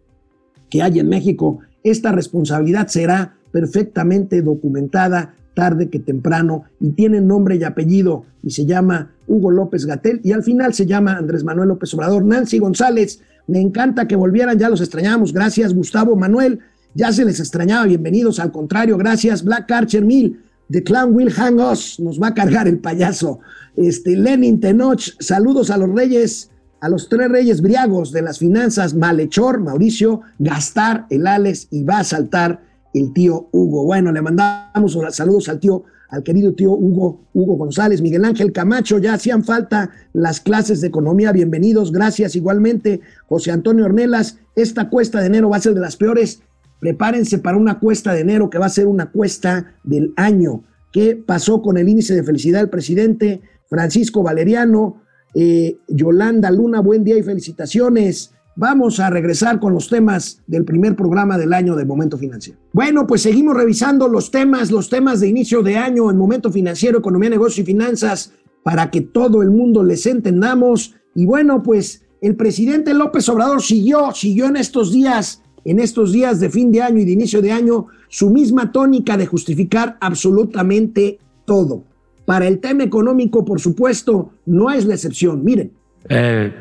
que 0.71 0.83
hay 0.83 0.99
en 0.99 1.09
México 1.09 1.61
esta 1.85 2.13
responsabilidad 2.13 2.89
será 2.89 3.37
perfectamente 3.53 4.41
documentada 4.41 5.35
tarde 5.55 5.91
que 5.91 6.01
temprano 6.01 6.65
y 6.81 6.91
tiene 6.93 7.21
nombre 7.21 7.57
y 7.57 7.63
apellido 7.63 8.25
y 8.43 8.51
se 8.51 8.65
llama 8.65 9.13
Hugo 9.29 9.51
López 9.51 9.85
Gatel 9.85 10.21
y 10.25 10.33
al 10.33 10.43
final 10.43 10.73
se 10.73 10.87
llama 10.87 11.17
Andrés 11.17 11.45
Manuel 11.45 11.69
López 11.69 11.93
Obrador. 11.95 12.25
Nancy 12.25 12.59
González, 12.59 13.21
Me 13.47 13.61
encanta 13.61 14.09
que 14.09 14.17
volvieran, 14.17 14.59
ya 14.59 14.71
los 14.71 14.81
extrañamos. 14.81 15.35
Gracias, 15.35 15.75
Gustavo 15.75 16.17
Manuel. 16.17 16.61
Ya 16.95 17.13
se 17.13 17.27
les 17.27 17.39
extrañaba, 17.39 17.85
bienvenidos. 17.85 18.41
Al 18.41 18.51
contrario, 18.51 18.97
gracias. 18.97 19.45
Black 19.45 19.71
Archer 19.71 20.03
Mill, 20.03 20.41
The 20.75 20.83
Clown 20.83 21.15
Will 21.15 21.31
Hang 21.31 21.61
Us, 21.61 22.01
nos 22.01 22.21
va 22.21 22.29
a 22.29 22.35
cargar 22.35 22.67
el 22.67 22.81
payaso. 22.81 23.39
Este, 23.77 24.17
Lenin 24.17 24.59
Tenoch, 24.59 25.03
saludos 25.21 25.71
a 25.71 25.77
los 25.79 25.89
reyes, 25.95 26.51
a 26.81 26.89
los 26.89 27.09
tres 27.09 27.29
reyes 27.29 27.63
briagos 27.63 28.11
de 28.11 28.23
las 28.23 28.41
finanzas, 28.41 28.93
Malhechor, 28.93 29.61
Mauricio, 29.61 30.23
Gastar, 30.41 31.07
el 31.11 31.29
Alex 31.29 31.69
y 31.71 31.85
va 31.85 32.01
a 32.01 32.05
saltar 32.05 32.61
el 32.93 33.13
tío 33.13 33.49
Hugo. 33.53 33.85
Bueno, 33.85 34.11
le 34.11 34.21
mandamos 34.21 34.99
saludos 35.11 35.49
al 35.49 35.61
tío 35.61 35.85
al 36.09 36.25
querido 36.25 36.55
tío 36.55 36.73
Hugo, 36.73 37.21
Hugo 37.35 37.55
González, 37.55 38.03
Miguel 38.03 38.25
Ángel 38.25 38.51
Camacho, 38.51 38.99
ya 38.99 39.15
hacían 39.15 39.45
falta 39.45 39.91
las 40.13 40.41
clases 40.41 40.81
de 40.81 40.89
economía, 40.89 41.31
bienvenidos, 41.31 41.93
gracias 41.93 42.35
igualmente, 42.35 43.01
José 43.29 43.53
Antonio 43.53 43.85
Ornelas, 43.85 44.39
esta 44.57 44.91
cuesta 44.91 45.21
de 45.21 45.27
enero 45.27 45.51
va 45.51 45.57
a 45.57 45.61
ser 45.61 45.75
de 45.75 45.81
las 45.81 45.97
peores, 45.97 46.43
prepárense 46.85 47.39
para 47.39 47.57
una 47.57 47.79
cuesta 47.79 48.13
de 48.13 48.21
enero 48.21 48.51
que 48.51 48.59
va 48.59 48.67
a 48.67 48.69
ser 48.69 48.87
una 48.87 49.11
cuesta 49.11 49.79
del 49.85 50.13
año. 50.17 50.65
¿Qué 50.93 51.17
pasó 51.17 51.63
con 51.63 51.79
el 51.79 51.89
índice 51.89 52.15
de 52.15 52.23
felicidad 52.23 52.59
del 52.61 52.69
presidente 52.69 53.41
Francisco 53.71 54.23
Valeriano? 54.23 55.01
Eh, 55.35 55.79
Yolanda 55.89 56.51
Luna, 56.51 56.81
buen 56.81 57.03
día 57.03 57.17
y 57.17 57.23
felicitaciones. 57.23 58.35
Vamos 58.55 59.01
a 59.01 59.09
regresar 59.09 59.61
con 59.61 59.73
los 59.73 59.89
temas 59.89 60.43
del 60.47 60.67
primer 60.67 60.95
programa 60.95 61.39
del 61.39 61.55
año 61.55 61.75
de 61.75 61.87
Momento 61.87 62.19
Financiero. 62.19 62.61
Bueno, 62.75 63.07
pues 63.07 63.23
seguimos 63.23 63.57
revisando 63.57 64.07
los 64.07 64.31
temas, 64.31 64.71
los 64.71 64.91
temas 64.91 65.21
de 65.21 65.29
inicio 65.29 65.63
de 65.63 65.79
año 65.79 66.11
en 66.11 66.19
Momento 66.19 66.53
Financiero, 66.53 66.99
Economía, 66.99 67.31
Negocios 67.31 67.61
y 67.61 67.65
Finanzas, 67.65 68.35
para 68.63 68.91
que 68.91 69.01
todo 69.01 69.41
el 69.41 69.51
mundo 69.51 69.83
les 69.85 70.05
entendamos. 70.05 70.97
Y 71.15 71.25
bueno, 71.25 71.63
pues 71.63 72.05
el 72.21 72.37
presidente 72.37 72.93
López 72.93 73.27
Obrador 73.31 73.63
siguió, 73.63 74.13
siguió 74.13 74.49
en 74.49 74.57
estos 74.57 74.93
días, 74.93 75.41
en 75.65 75.79
estos 75.79 76.13
días 76.13 76.41
de 76.41 76.51
fin 76.51 76.71
de 76.73 76.83
año 76.83 76.99
y 76.99 77.05
de 77.05 77.13
inicio 77.13 77.41
de 77.43 77.53
año, 77.53 77.87
su 78.09 78.31
misma 78.31 78.73
tónica 78.73 79.17
de 79.17 79.27
justificar 79.27 79.97
absolutamente 80.01 81.19
todo. 81.45 81.85
Para 82.25 82.47
el 82.47 82.59
tema 82.59 82.85
económico, 82.85 83.45
por 83.45 83.61
supuesto, 83.61 84.33
no 84.47 84.71
es 84.71 84.87
la 84.87 84.95
excepción. 84.95 85.45
Miren. 85.45 85.73
Eh 86.09 86.53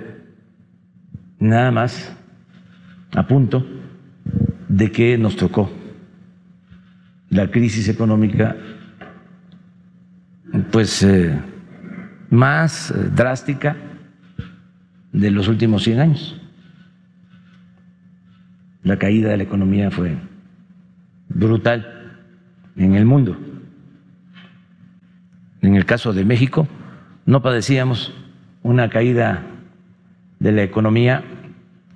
nada 1.43 1.71
más 1.71 2.15
a 3.11 3.27
punto 3.27 3.65
de 4.69 4.91
que 4.91 5.17
nos 5.17 5.35
tocó 5.35 5.69
la 7.29 7.51
crisis 7.51 7.89
económica 7.89 8.55
pues 10.71 11.03
eh, 11.03 11.37
más 12.29 12.93
drástica 13.13 13.75
de 15.11 15.31
los 15.31 15.47
últimos 15.47 15.83
100 15.83 15.99
años. 15.99 16.41
La 18.83 18.97
caída 18.97 19.29
de 19.29 19.37
la 19.37 19.43
economía 19.43 19.91
fue 19.91 20.17
brutal 21.29 22.19
en 22.75 22.95
el 22.95 23.05
mundo. 23.05 23.37
En 25.61 25.75
el 25.75 25.85
caso 25.85 26.13
de 26.13 26.25
México, 26.25 26.67
no 27.25 27.41
padecíamos 27.41 28.13
una 28.61 28.89
caída 28.89 29.43
de 30.39 30.51
la 30.51 30.63
economía 30.63 31.23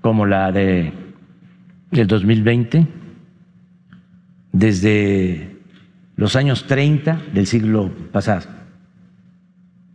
como 0.01 0.25
la 0.25 0.51
de 0.51 0.94
del 1.91 2.08
2020 2.08 2.88
desde 4.51 5.58
los 6.15 6.36
años 6.36 6.65
30 6.67 7.22
del 7.34 7.48
siglo 7.48 7.91
pasado. 8.12 8.48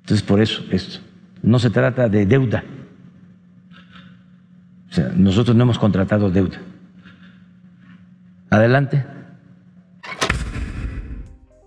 Entonces, 0.02 0.26
por 0.26 0.40
eso 0.40 0.64
esto. 0.70 1.00
No 1.42 1.58
se 1.58 1.70
trata 1.70 2.08
de 2.08 2.26
deuda. 2.26 2.64
O 4.90 4.94
sea, 4.94 5.12
nosotros 5.16 5.56
no 5.56 5.64
hemos 5.64 5.78
contratado 5.78 6.30
deuda. 6.30 6.60
Adelante. 8.52 9.02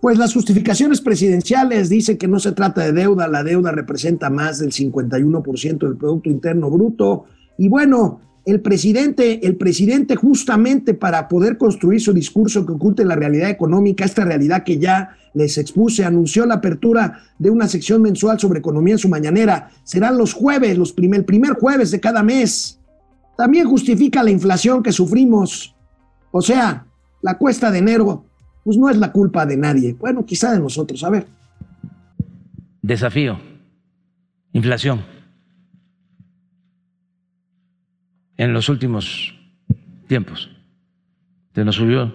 Pues 0.02 0.20
las 0.20 0.36
justificaciones 0.36 1.02
presidenciales 1.02 1.90
dicen 1.90 2.20
que 2.20 2.28
no 2.28 2.40
se 2.40 2.52
trata 2.52 2.84
de 2.84 2.92
deuda, 2.92 3.28
la 3.28 3.44
deuda 3.44 3.72
representa 3.72 4.30
más 4.30 4.60
del 4.60 4.72
51% 4.72 5.80
del 5.80 5.98
Producto 5.98 6.30
Interno 6.30 6.70
Bruto. 6.70 7.26
Y 7.58 7.70
bueno, 7.70 8.22
el 8.46 8.62
presidente, 8.62 9.48
el 9.48 9.56
presidente 9.56 10.16
justamente 10.16 10.94
para 10.94 11.28
poder 11.28 11.58
construir 11.58 12.02
su 12.02 12.14
discurso 12.14 12.68
que 12.68 12.74
oculte 12.74 13.04
la 13.04 13.16
realidad 13.16 13.50
económica, 13.50 14.06
esta 14.06 14.24
realidad 14.24 14.64
que 14.64 14.78
ya 14.78 15.18
les 15.34 15.58
expuse, 15.58 16.06
anunció 16.06 16.46
la 16.46 16.56
apertura 16.56 17.24
de 17.40 17.50
una 17.50 17.68
sección 17.68 18.04
mensual 18.04 18.40
sobre 18.40 18.60
economía 18.60 18.94
en 18.94 19.00
su 19.00 19.10
mañanera. 19.10 19.72
Serán 19.84 20.20
los 20.20 20.34
jueves, 20.34 20.78
los 20.78 20.94
primer, 20.94 21.22
el 21.22 21.26
primer 21.26 21.54
jueves 21.54 21.90
de 21.90 22.00
cada 22.00 22.22
mes. 22.22 22.80
También 23.36 23.68
justifica 23.68 24.22
la 24.22 24.30
inflación 24.30 24.84
que 24.84 24.92
sufrimos. 24.92 25.75
O 26.38 26.42
sea, 26.42 26.86
la 27.22 27.38
cuesta 27.38 27.72
de 27.72 27.80
enero 27.80 28.26
pues 28.66 28.76
no 28.76 28.90
es 28.90 28.98
la 28.98 29.14
culpa 29.14 29.46
de 29.46 29.56
nadie. 29.56 29.94
Bueno, 29.94 30.26
quizá 30.26 30.52
de 30.52 30.60
nosotros. 30.60 31.02
A 31.06 31.10
ver. 31.10 31.26
Desafío. 32.82 33.40
Inflación. 34.52 35.06
En 38.36 38.52
los 38.52 38.68
últimos 38.68 39.34
tiempos 40.10 40.52
se 41.54 41.64
nos 41.64 41.78
subió 41.78 42.14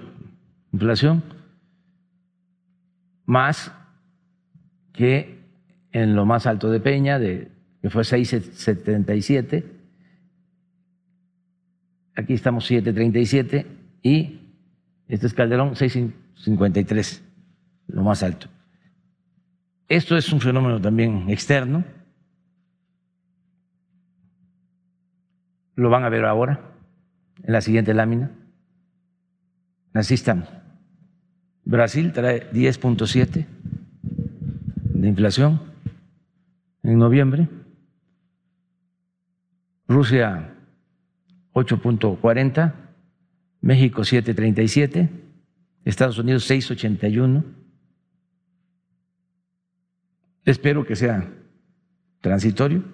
inflación 0.70 1.24
más 3.24 3.72
que 4.92 5.40
en 5.92 6.14
lo 6.14 6.26
más 6.26 6.46
alto 6.46 6.70
de 6.70 6.80
Peña, 6.80 7.18
de, 7.18 7.50
que 7.80 7.88
fue 7.88 8.02
6,77. 8.02 9.64
Aquí 12.16 12.34
estamos 12.34 12.70
7,37 12.70 13.79
y 14.02 14.40
este 15.08 15.26
es 15.26 15.34
Calderón 15.34 15.74
6,50. 15.74 16.12
53, 16.44 17.22
lo 17.88 18.02
más 18.02 18.22
alto. 18.22 18.48
Esto 19.88 20.16
es 20.16 20.32
un 20.32 20.40
fenómeno 20.40 20.80
también 20.80 21.28
externo. 21.28 21.84
Lo 25.74 25.90
van 25.90 26.04
a 26.04 26.08
ver 26.08 26.24
ahora, 26.24 26.60
en 27.42 27.52
la 27.52 27.60
siguiente 27.60 27.94
lámina. 27.94 28.30
Así 29.92 30.14
estamos. 30.14 30.48
Brasil 31.64 32.12
trae 32.12 32.50
10.7 32.52 33.46
de 34.02 35.08
inflación 35.08 35.60
en 36.82 36.98
noviembre. 36.98 37.48
Rusia 39.88 40.54
8.40, 41.52 42.72
México 43.60 44.02
7.37 44.02 45.08
Estados 45.84 46.18
Unidos 46.18 46.44
681. 46.44 47.44
Espero 50.44 50.84
que 50.84 50.96
sea 50.96 51.32
transitorio. 52.20 52.84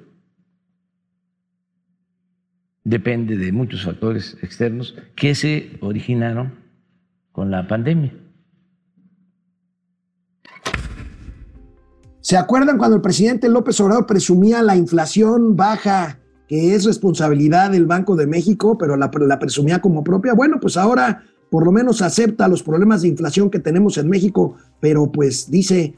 Depende 2.85 3.37
de 3.37 3.51
muchos 3.51 3.85
factores 3.85 4.37
externos 4.43 4.97
que 5.17 5.35
se 5.35 5.77
originaron 5.81 6.55
con 7.33 7.51
la 7.51 7.67
pandemia. 7.67 8.15
¿Se 12.21 12.37
acuerdan 12.37 12.79
cuando 12.79 12.97
el 12.97 13.03
presidente 13.03 13.49
López 13.49 13.81
Obrador 13.81 14.07
presumía 14.07 14.63
la 14.63 14.77
inflación 14.77 15.57
baja, 15.57 16.19
que 16.49 16.75
es 16.75 16.85
responsabilidad 16.85 17.71
del 17.71 17.87
Banco 17.87 18.17
de 18.17 18.27
México, 18.27 18.79
pero 18.79 18.97
la, 18.97 19.11
presumía 19.11 19.81
como 19.81 20.05
propia? 20.05 20.35
Bueno, 20.35 20.59
pues 20.61 20.77
ahora 20.77 21.23
por 21.51 21.65
lo 21.65 21.73
menos 21.73 22.03
acepta 22.03 22.49
los 22.49 22.63
problemas 22.63 23.03
de 23.03 23.09
inflación 23.09 23.51
que 23.51 23.59
tenemos 23.59 23.99
en 23.99 24.09
México, 24.09 24.57
pero 24.81 25.11
pues 25.11 25.51
dice, 25.51 25.95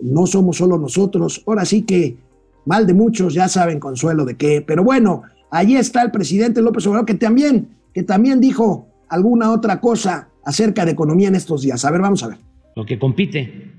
no 0.00 0.26
somos 0.26 0.58
solo 0.58 0.78
nosotros, 0.78 1.42
ahora 1.46 1.64
sí 1.64 1.82
que 1.82 2.16
mal 2.64 2.86
de 2.86 2.94
muchos, 2.94 3.34
ya 3.34 3.48
saben 3.48 3.80
consuelo 3.80 4.24
de 4.24 4.36
qué, 4.36 4.62
pero 4.66 4.84
bueno, 4.84 5.22
allí 5.50 5.76
está 5.76 6.02
el 6.02 6.10
presidente 6.10 6.62
López 6.62 6.86
Obrador 6.86 7.06
que 7.06 7.14
también, 7.14 7.68
que 7.92 8.02
también 8.02 8.40
dijo 8.40 8.88
alguna 9.08 9.50
otra 9.50 9.80
cosa 9.80 10.28
acerca 10.44 10.84
de 10.84 10.92
economía 10.92 11.28
en 11.28 11.34
estos 11.34 11.62
días. 11.62 11.84
A 11.84 11.90
ver, 11.90 12.00
vamos 12.00 12.22
a 12.22 12.28
ver. 12.28 12.38
Lo 12.76 12.84
que 12.84 12.98
compite 12.98 13.72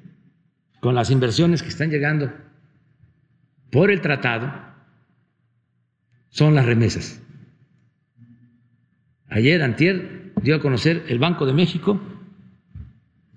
con 0.81 0.95
las 0.95 1.10
inversiones 1.12 1.63
que 1.63 1.69
están 1.69 1.89
llegando 1.89 2.31
por 3.72 3.91
el 3.91 4.01
tratado 4.01 4.75
son 6.36 6.54
las 6.54 6.65
remesas. 6.65 7.22
Ayer, 9.30 9.63
antier, 9.63 10.34
dio 10.42 10.58
a 10.58 10.60
conocer 10.60 11.06
el 11.08 11.18
Banco 11.18 11.46
de 11.46 11.54
México 11.54 12.01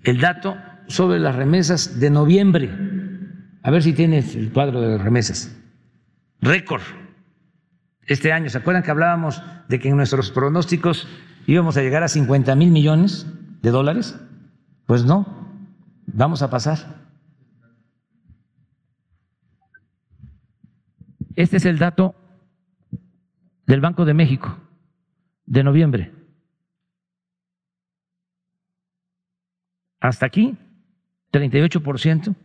el 0.03 0.19
dato 0.19 0.57
sobre 0.87 1.17
las 1.17 1.33
remesas 1.35 2.01
de 2.01 2.09
noviembre. 2.09 2.69
A 3.63 3.71
ver 3.71 3.83
si 3.83 3.93
tienes 3.93 4.35
el 4.35 4.51
cuadro 4.51 4.81
de 4.81 4.89
las 4.89 5.01
remesas. 5.01 5.57
Récord 6.41 6.81
este 8.05 8.33
año. 8.33 8.49
¿Se 8.49 8.57
acuerdan 8.57 8.83
que 8.83 8.91
hablábamos 8.91 9.41
de 9.69 9.79
que 9.79 9.87
en 9.87 9.95
nuestros 9.95 10.31
pronósticos 10.31 11.07
íbamos 11.47 11.77
a 11.77 11.81
llegar 11.81 12.03
a 12.03 12.09
50 12.09 12.53
mil 12.55 12.69
millones 12.69 13.27
de 13.61 13.71
dólares? 13.71 14.19
Pues 14.85 15.05
no, 15.05 15.47
vamos 16.05 16.41
a 16.41 16.49
pasar. 16.49 17.07
Este 21.37 21.55
es 21.55 21.63
el 21.63 21.79
dato 21.79 22.18
del 23.69 23.81
Banco 23.81 24.03
de 24.03 24.15
México 24.15 24.57
de 25.45 25.63
noviembre. 25.63 26.11
Hasta 29.99 30.25
aquí, 30.25 30.57
38% 31.31 32.35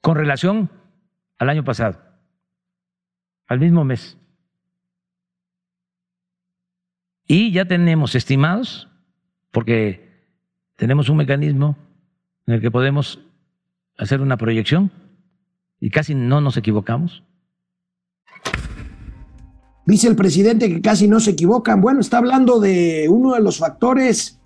con 0.00 0.16
relación 0.16 0.70
al 1.38 1.50
año 1.50 1.64
pasado, 1.64 2.00
al 3.48 3.58
mismo 3.58 3.82
mes. 3.82 4.16
Y 7.26 7.50
ya 7.50 7.64
tenemos 7.64 8.14
estimados, 8.14 8.88
porque 9.50 10.28
tenemos 10.76 11.08
un 11.08 11.16
mecanismo 11.16 11.76
en 12.46 12.54
el 12.54 12.60
que 12.60 12.70
podemos 12.70 13.18
hacer 13.98 14.20
una 14.20 14.36
proyección 14.36 14.92
y 15.80 15.90
casi 15.90 16.14
no 16.14 16.40
nos 16.40 16.56
equivocamos. 16.56 17.24
Dice 19.84 20.08
el 20.08 20.16
presidente 20.16 20.68
que 20.68 20.80
casi 20.80 21.08
no 21.08 21.18
se 21.18 21.32
equivocan. 21.32 21.80
Bueno, 21.80 22.00
está 22.00 22.18
hablando 22.18 22.60
de 22.60 23.08
uno 23.08 23.34
de 23.34 23.40
los 23.40 23.58
factores, 23.58 24.38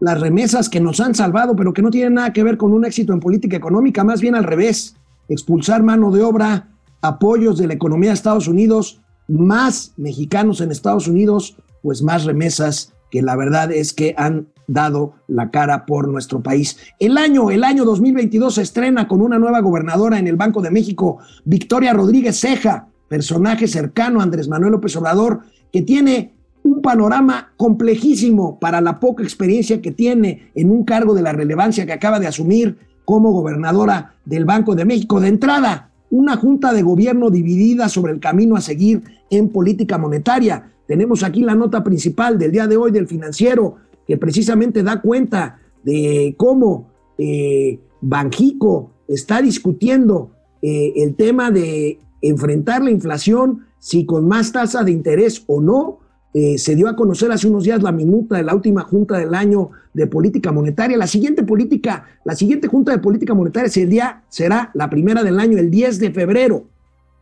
las 0.00 0.20
remesas 0.20 0.68
que 0.68 0.80
nos 0.80 1.00
han 1.00 1.14
salvado, 1.14 1.56
pero 1.56 1.72
que 1.72 1.82
no 1.82 1.90
tienen 1.90 2.14
nada 2.14 2.32
que 2.32 2.42
ver 2.42 2.58
con 2.58 2.72
un 2.72 2.84
éxito 2.84 3.12
en 3.12 3.20
política 3.20 3.56
económica, 3.56 4.04
más 4.04 4.20
bien 4.20 4.34
al 4.34 4.44
revés. 4.44 4.96
Expulsar 5.28 5.82
mano 5.82 6.10
de 6.10 6.22
obra, 6.22 6.68
apoyos 7.00 7.56
de 7.56 7.66
la 7.66 7.74
economía 7.74 8.10
de 8.10 8.14
Estados 8.14 8.46
Unidos, 8.46 9.00
más 9.26 9.94
mexicanos 9.96 10.60
en 10.60 10.70
Estados 10.70 11.08
Unidos, 11.08 11.56
pues 11.82 12.02
más 12.02 12.24
remesas 12.24 12.92
que 13.10 13.22
la 13.22 13.36
verdad 13.36 13.72
es 13.72 13.94
que 13.94 14.14
han 14.18 14.48
dado 14.66 15.14
la 15.28 15.50
cara 15.50 15.86
por 15.86 16.08
nuestro 16.08 16.42
país. 16.42 16.76
El 16.98 17.16
año, 17.16 17.50
el 17.50 17.64
año 17.64 17.84
2022 17.84 18.54
se 18.56 18.62
estrena 18.62 19.08
con 19.08 19.20
una 19.20 19.38
nueva 19.38 19.60
gobernadora 19.60 20.18
en 20.18 20.26
el 20.26 20.36
Banco 20.36 20.60
de 20.60 20.70
México, 20.70 21.18
Victoria 21.44 21.92
Rodríguez 21.92 22.40
Ceja, 22.40 22.88
personaje 23.14 23.68
cercano 23.68 24.18
a 24.18 24.24
Andrés 24.24 24.48
Manuel 24.48 24.72
López 24.72 24.96
Obrador, 24.96 25.42
que 25.72 25.82
tiene 25.82 26.34
un 26.64 26.82
panorama 26.82 27.52
complejísimo 27.56 28.58
para 28.58 28.80
la 28.80 28.98
poca 28.98 29.22
experiencia 29.22 29.80
que 29.80 29.92
tiene 29.92 30.50
en 30.56 30.68
un 30.68 30.84
cargo 30.84 31.14
de 31.14 31.22
la 31.22 31.32
relevancia 31.32 31.86
que 31.86 31.92
acaba 31.92 32.18
de 32.18 32.26
asumir 32.26 32.76
como 33.04 33.30
gobernadora 33.30 34.14
del 34.24 34.44
Banco 34.44 34.74
de 34.74 34.84
México. 34.84 35.20
De 35.20 35.28
entrada, 35.28 35.90
una 36.10 36.36
junta 36.36 36.72
de 36.72 36.82
gobierno 36.82 37.30
dividida 37.30 37.88
sobre 37.88 38.12
el 38.12 38.18
camino 38.18 38.56
a 38.56 38.60
seguir 38.60 39.04
en 39.30 39.48
política 39.50 39.96
monetaria. 39.96 40.72
Tenemos 40.88 41.22
aquí 41.22 41.42
la 41.44 41.54
nota 41.54 41.84
principal 41.84 42.36
del 42.36 42.50
día 42.50 42.66
de 42.66 42.76
hoy 42.76 42.90
del 42.90 43.06
financiero, 43.06 43.76
que 44.08 44.16
precisamente 44.16 44.82
da 44.82 45.00
cuenta 45.00 45.60
de 45.84 46.34
cómo 46.36 46.88
eh, 47.16 47.78
Banjico 48.00 48.90
está 49.06 49.40
discutiendo 49.40 50.32
eh, 50.62 50.94
el 50.96 51.14
tema 51.14 51.52
de 51.52 52.00
enfrentar 52.28 52.82
la 52.82 52.90
inflación, 52.90 53.66
si 53.78 54.06
con 54.06 54.26
más 54.26 54.52
tasa 54.52 54.82
de 54.82 54.92
interés 54.92 55.44
o 55.46 55.60
no. 55.60 55.98
Eh, 56.36 56.58
se 56.58 56.74
dio 56.74 56.88
a 56.88 56.96
conocer 56.96 57.30
hace 57.30 57.46
unos 57.46 57.62
días 57.62 57.80
la 57.80 57.92
minuta 57.92 58.36
de 58.36 58.42
la 58.42 58.56
última 58.56 58.82
junta 58.82 59.18
del 59.18 59.34
año 59.34 59.70
de 59.92 60.08
política 60.08 60.50
monetaria. 60.50 60.96
La 60.96 61.06
siguiente 61.06 61.44
política, 61.44 62.06
la 62.24 62.34
siguiente 62.34 62.66
junta 62.66 62.90
de 62.90 62.98
política 62.98 63.34
monetaria 63.34 63.68
será, 63.68 64.24
será 64.28 64.70
la 64.74 64.90
primera 64.90 65.22
del 65.22 65.38
año, 65.38 65.58
el 65.58 65.70
10 65.70 66.00
de 66.00 66.10
febrero. 66.10 66.64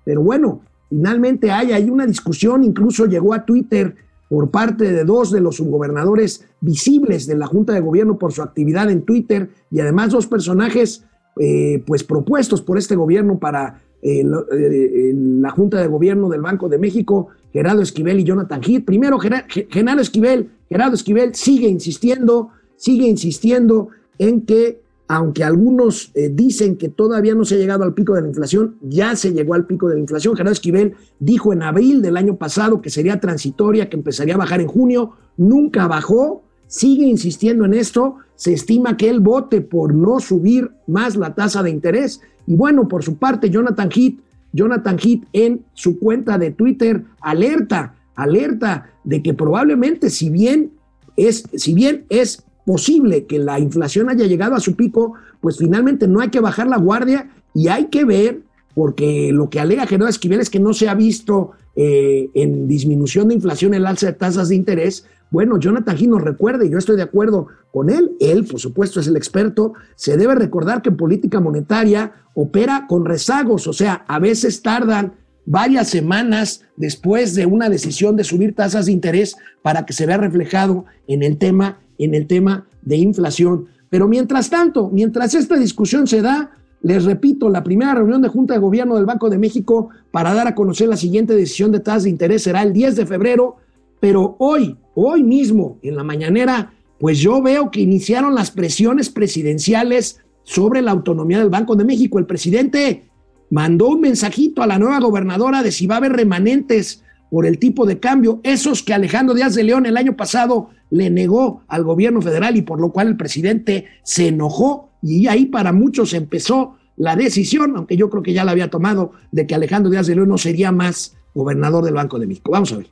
Pero 0.04 0.22
bueno, 0.22 0.62
finalmente 0.88 1.50
hay 1.50 1.72
ahí 1.72 1.90
una 1.90 2.06
discusión, 2.06 2.64
incluso 2.64 3.04
llegó 3.04 3.34
a 3.34 3.44
Twitter 3.44 3.94
por 4.30 4.50
parte 4.50 4.90
de 4.90 5.04
dos 5.04 5.30
de 5.30 5.42
los 5.42 5.56
subgobernadores 5.56 6.46
visibles 6.62 7.26
de 7.26 7.36
la 7.36 7.46
Junta 7.46 7.74
de 7.74 7.80
Gobierno 7.80 8.18
por 8.18 8.32
su 8.32 8.40
actividad 8.40 8.90
en 8.90 9.02
Twitter 9.02 9.50
y 9.70 9.80
además 9.80 10.10
dos 10.10 10.26
personajes 10.26 11.04
eh, 11.38 11.82
pues 11.86 12.02
propuestos 12.02 12.62
por 12.62 12.78
este 12.78 12.96
gobierno 12.96 13.38
para 13.38 13.82
eh, 14.02 14.24
eh, 14.52 15.12
la 15.14 15.50
Junta 15.50 15.80
de 15.80 15.86
Gobierno 15.86 16.28
del 16.28 16.40
Banco 16.40 16.68
de 16.68 16.78
México, 16.78 17.28
Gerardo 17.52 17.82
Esquivel 17.82 18.18
y 18.18 18.24
Jonathan 18.24 18.60
Heath. 18.60 18.84
Primero, 18.84 19.18
Gerardo 19.18 20.02
Esquivel, 20.02 20.50
Gerardo 20.68 20.94
Esquivel 20.94 21.34
sigue 21.34 21.68
insistiendo, 21.68 22.48
sigue 22.76 23.06
insistiendo 23.06 23.88
en 24.18 24.42
que 24.42 24.82
aunque 25.08 25.44
algunos 25.44 26.10
eh, 26.14 26.30
dicen 26.32 26.76
que 26.76 26.88
todavía 26.88 27.34
no 27.34 27.44
se 27.44 27.56
ha 27.56 27.58
llegado 27.58 27.84
al 27.84 27.92
pico 27.92 28.14
de 28.14 28.22
la 28.22 28.28
inflación, 28.28 28.76
ya 28.80 29.14
se 29.14 29.32
llegó 29.32 29.54
al 29.54 29.66
pico 29.66 29.88
de 29.88 29.94
la 29.96 30.00
inflación. 30.00 30.34
Gerardo 30.34 30.52
Esquivel 30.52 30.94
dijo 31.18 31.52
en 31.52 31.62
abril 31.62 32.00
del 32.00 32.16
año 32.16 32.36
pasado 32.36 32.80
que 32.80 32.88
sería 32.88 33.20
transitoria, 33.20 33.90
que 33.90 33.96
empezaría 33.96 34.34
a 34.34 34.38
bajar 34.38 34.62
en 34.62 34.68
junio, 34.68 35.12
nunca 35.36 35.86
bajó, 35.86 36.44
sigue 36.66 37.06
insistiendo 37.06 37.66
en 37.66 37.74
esto, 37.74 38.16
se 38.42 38.52
estima 38.52 38.96
que 38.96 39.08
él 39.08 39.20
vote 39.20 39.60
por 39.60 39.94
no 39.94 40.18
subir 40.18 40.72
más 40.88 41.14
la 41.14 41.32
tasa 41.32 41.62
de 41.62 41.70
interés. 41.70 42.20
Y 42.44 42.56
bueno, 42.56 42.88
por 42.88 43.04
su 43.04 43.16
parte, 43.16 43.50
Jonathan 43.50 43.88
Heath, 43.88 44.18
Jonathan 44.52 44.98
Heath 44.98 45.22
en 45.32 45.64
su 45.74 46.00
cuenta 46.00 46.38
de 46.38 46.50
Twitter 46.50 47.04
alerta, 47.20 47.94
alerta 48.16 48.90
de 49.04 49.22
que 49.22 49.32
probablemente 49.32 50.10
si 50.10 50.28
bien 50.28 50.72
es, 51.16 51.44
si 51.54 51.72
bien 51.72 52.04
es 52.08 52.42
posible 52.66 53.26
que 53.26 53.38
la 53.38 53.60
inflación 53.60 54.10
haya 54.10 54.26
llegado 54.26 54.56
a 54.56 54.60
su 54.60 54.74
pico, 54.74 55.12
pues 55.40 55.58
finalmente 55.58 56.08
no 56.08 56.18
hay 56.18 56.30
que 56.30 56.40
bajar 56.40 56.66
la 56.66 56.78
guardia 56.78 57.30
y 57.54 57.68
hay 57.68 57.90
que 57.90 58.04
ver, 58.04 58.40
porque 58.74 59.30
lo 59.32 59.50
que 59.50 59.60
alega 59.60 59.86
Gerardo 59.86 60.08
Esquivel 60.08 60.40
es 60.40 60.50
que 60.50 60.58
no 60.58 60.74
se 60.74 60.88
ha 60.88 60.94
visto 60.94 61.52
eh, 61.76 62.28
en 62.34 62.66
disminución 62.66 63.28
de 63.28 63.34
inflación 63.34 63.72
el 63.72 63.86
alza 63.86 64.06
de 64.06 64.14
tasas 64.14 64.48
de 64.48 64.56
interés. 64.56 65.06
Bueno, 65.32 65.58
Jonathan 65.58 65.96
recuerda, 66.20 66.64
y 66.64 66.70
yo 66.70 66.76
estoy 66.76 66.96
de 66.96 67.02
acuerdo 67.02 67.48
con 67.72 67.88
él, 67.88 68.12
él 68.20 68.44
por 68.44 68.60
supuesto 68.60 69.00
es 69.00 69.08
el 69.08 69.16
experto, 69.16 69.72
se 69.96 70.18
debe 70.18 70.34
recordar 70.34 70.82
que 70.82 70.90
en 70.90 70.96
política 70.98 71.40
monetaria 71.40 72.12
opera 72.34 72.86
con 72.86 73.06
rezagos, 73.06 73.66
o 73.66 73.72
sea, 73.72 74.04
a 74.06 74.18
veces 74.18 74.60
tardan 74.60 75.14
varias 75.46 75.88
semanas 75.88 76.62
después 76.76 77.34
de 77.34 77.46
una 77.46 77.70
decisión 77.70 78.14
de 78.14 78.24
subir 78.24 78.54
tasas 78.54 78.86
de 78.86 78.92
interés 78.92 79.34
para 79.62 79.86
que 79.86 79.94
se 79.94 80.04
vea 80.04 80.18
reflejado 80.18 80.84
en 81.08 81.22
el 81.22 81.38
tema 81.38 81.78
en 81.98 82.14
el 82.14 82.26
tema 82.26 82.66
de 82.82 82.96
inflación. 82.96 83.66
Pero 83.88 84.08
mientras 84.08 84.50
tanto, 84.50 84.90
mientras 84.90 85.34
esta 85.34 85.56
discusión 85.56 86.06
se 86.06 86.22
da, 86.22 86.50
les 86.82 87.04
repito, 87.04 87.48
la 87.48 87.62
primera 87.62 87.94
reunión 87.94 88.22
de 88.22 88.28
Junta 88.28 88.54
de 88.54 88.60
Gobierno 88.60 88.96
del 88.96 89.06
Banco 89.06 89.30
de 89.30 89.38
México 89.38 89.90
para 90.10 90.34
dar 90.34 90.46
a 90.48 90.54
conocer 90.54 90.88
la 90.88 90.96
siguiente 90.96 91.34
decisión 91.34 91.70
de 91.70 91.80
tasas 91.80 92.04
de 92.04 92.10
interés 92.10 92.42
será 92.42 92.62
el 92.62 92.72
10 92.72 92.96
de 92.96 93.06
febrero, 93.06 93.56
pero 94.00 94.36
hoy, 94.38 94.76
hoy 94.94 95.22
mismo, 95.22 95.78
en 95.82 95.96
la 95.96 96.04
mañanera, 96.04 96.74
pues 96.98 97.18
yo 97.18 97.42
veo 97.42 97.70
que 97.70 97.80
iniciaron 97.80 98.34
las 98.34 98.50
presiones 98.50 99.10
presidenciales 99.10 100.20
sobre 100.44 100.82
la 100.82 100.92
autonomía 100.92 101.38
del 101.38 101.50
Banco 101.50 101.76
de 101.76 101.84
México. 101.84 102.18
El 102.18 102.26
presidente 102.26 103.08
mandó 103.50 103.88
un 103.88 104.00
mensajito 104.00 104.62
a 104.62 104.66
la 104.66 104.78
nueva 104.78 105.00
gobernadora 105.00 105.62
de 105.62 105.72
si 105.72 105.86
va 105.86 105.96
a 105.96 105.98
haber 105.98 106.12
remanentes 106.12 107.04
por 107.30 107.46
el 107.46 107.58
tipo 107.58 107.86
de 107.86 107.98
cambio, 107.98 108.40
esos 108.42 108.82
que 108.82 108.92
Alejandro 108.92 109.34
Díaz 109.34 109.54
de 109.54 109.64
León 109.64 109.86
el 109.86 109.96
año 109.96 110.16
pasado 110.16 110.68
le 110.90 111.08
negó 111.08 111.62
al 111.66 111.82
gobierno 111.82 112.20
federal 112.20 112.58
y 112.58 112.62
por 112.62 112.78
lo 112.78 112.92
cual 112.92 113.08
el 113.08 113.16
presidente 113.16 113.86
se 114.02 114.28
enojó 114.28 114.90
y 115.02 115.26
ahí 115.28 115.46
para 115.46 115.72
muchos 115.72 116.12
empezó 116.12 116.76
la 116.96 117.16
decisión, 117.16 117.74
aunque 117.74 117.96
yo 117.96 118.10
creo 118.10 118.22
que 118.22 118.34
ya 118.34 118.44
la 118.44 118.52
había 118.52 118.68
tomado, 118.68 119.12
de 119.30 119.46
que 119.46 119.54
Alejandro 119.54 119.90
Díaz 119.90 120.06
de 120.06 120.14
León 120.14 120.28
no 120.28 120.36
sería 120.36 120.72
más 120.72 121.16
gobernador 121.34 121.84
del 121.84 121.94
Banco 121.94 122.18
de 122.18 122.26
México. 122.26 122.52
Vamos 122.52 122.72
a 122.72 122.76
ver. 122.76 122.90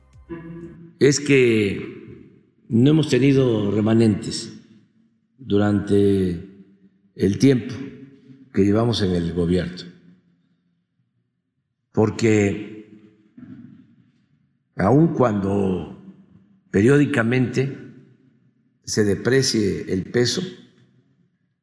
Es 1.01 1.19
que 1.19 2.37
no 2.69 2.91
hemos 2.91 3.09
tenido 3.09 3.71
remanentes 3.71 4.53
durante 5.35 6.47
el 7.15 7.39
tiempo 7.39 7.73
que 8.53 8.63
llevamos 8.63 9.01
en 9.01 9.15
el 9.15 9.33
gobierno, 9.33 9.81
porque 11.91 13.17
aun 14.75 15.15
cuando 15.15 15.99
periódicamente 16.69 17.75
se 18.83 19.03
deprecie 19.03 19.91
el 19.91 20.03
peso, 20.03 20.43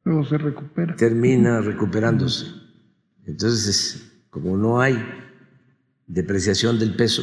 luego 0.03 0.25
se 0.25 0.39
recupera. 0.39 0.97
Termina 0.97 1.61
recuperándose. 1.61 2.47
Entonces, 3.25 4.21
como 4.31 4.57
no 4.57 4.81
hay 4.81 4.99
depreciación 6.09 6.81
del 6.81 6.97
peso, 6.97 7.23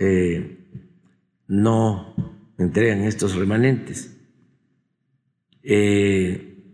eh, 0.00 0.56
no 1.46 2.14
entregan 2.58 3.02
estos 3.02 3.36
remanentes. 3.36 4.16
Eh, 5.62 6.70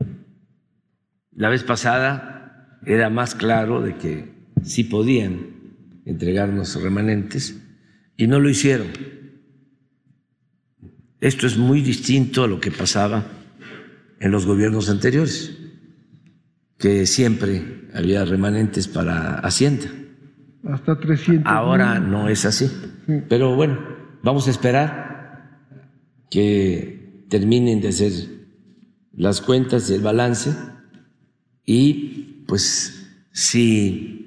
la 1.33 1.49
vez 1.49 1.65
pasada 1.65 2.79
era 2.87 3.11
más 3.11 3.35
claro 3.35 3.83
de 3.83 3.97
que 3.97 4.33
sí 4.63 4.85
podían 4.85 5.57
entregarnos 6.05 6.81
remanentes 6.81 7.61
y 8.17 8.29
no 8.29 8.39
lo 8.39 8.49
hicieron. 8.49 8.87
Esto 11.21 11.49
es 11.49 11.59
muy 11.59 11.81
distinto 11.81 12.45
a 12.45 12.49
lo 12.49 12.61
que 12.61 12.71
pasaba 12.71 13.27
en 14.21 14.31
los 14.31 14.47
gobiernos 14.47 14.89
anteriores, 14.89 15.59
que 16.79 17.07
siempre 17.07 17.89
había 17.93 18.25
remanentes 18.25 18.87
para 18.87 19.41
Hacienda. 19.41 19.87
Hasta 20.65 20.99
300. 20.99 21.45
Ahora 21.53 21.99
no 21.99 22.29
es 22.29 22.45
así. 22.45 22.71
Pero 23.29 23.55
bueno, 23.55 23.79
vamos 24.23 24.49
a 24.49 24.51
esperar 24.51 25.61
que 26.31 27.25
terminen 27.29 27.81
de 27.81 27.89
hacer 27.89 28.13
las 29.13 29.41
cuentas 29.41 29.89
y 29.91 29.95
el 29.95 30.03
balance 30.03 30.55
y 31.65 32.45
pues 32.47 33.07
si 33.33 34.27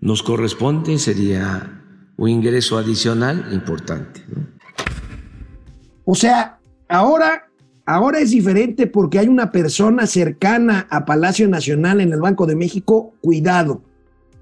nos 0.00 0.22
corresponde 0.22 0.98
sería 0.98 1.82
un 2.16 2.28
ingreso 2.28 2.78
adicional 2.78 3.48
importante. 3.52 4.22
O 6.04 6.14
sea, 6.14 6.58
ahora, 6.88 7.48
ahora 7.86 8.18
es 8.18 8.30
diferente 8.30 8.86
porque 8.86 9.18
hay 9.18 9.28
una 9.28 9.52
persona 9.52 10.06
cercana 10.06 10.86
a 10.90 11.04
Palacio 11.04 11.48
Nacional 11.48 12.00
en 12.00 12.12
el 12.12 12.20
Banco 12.20 12.46
de 12.46 12.56
México. 12.56 13.14
Cuidado, 13.20 13.82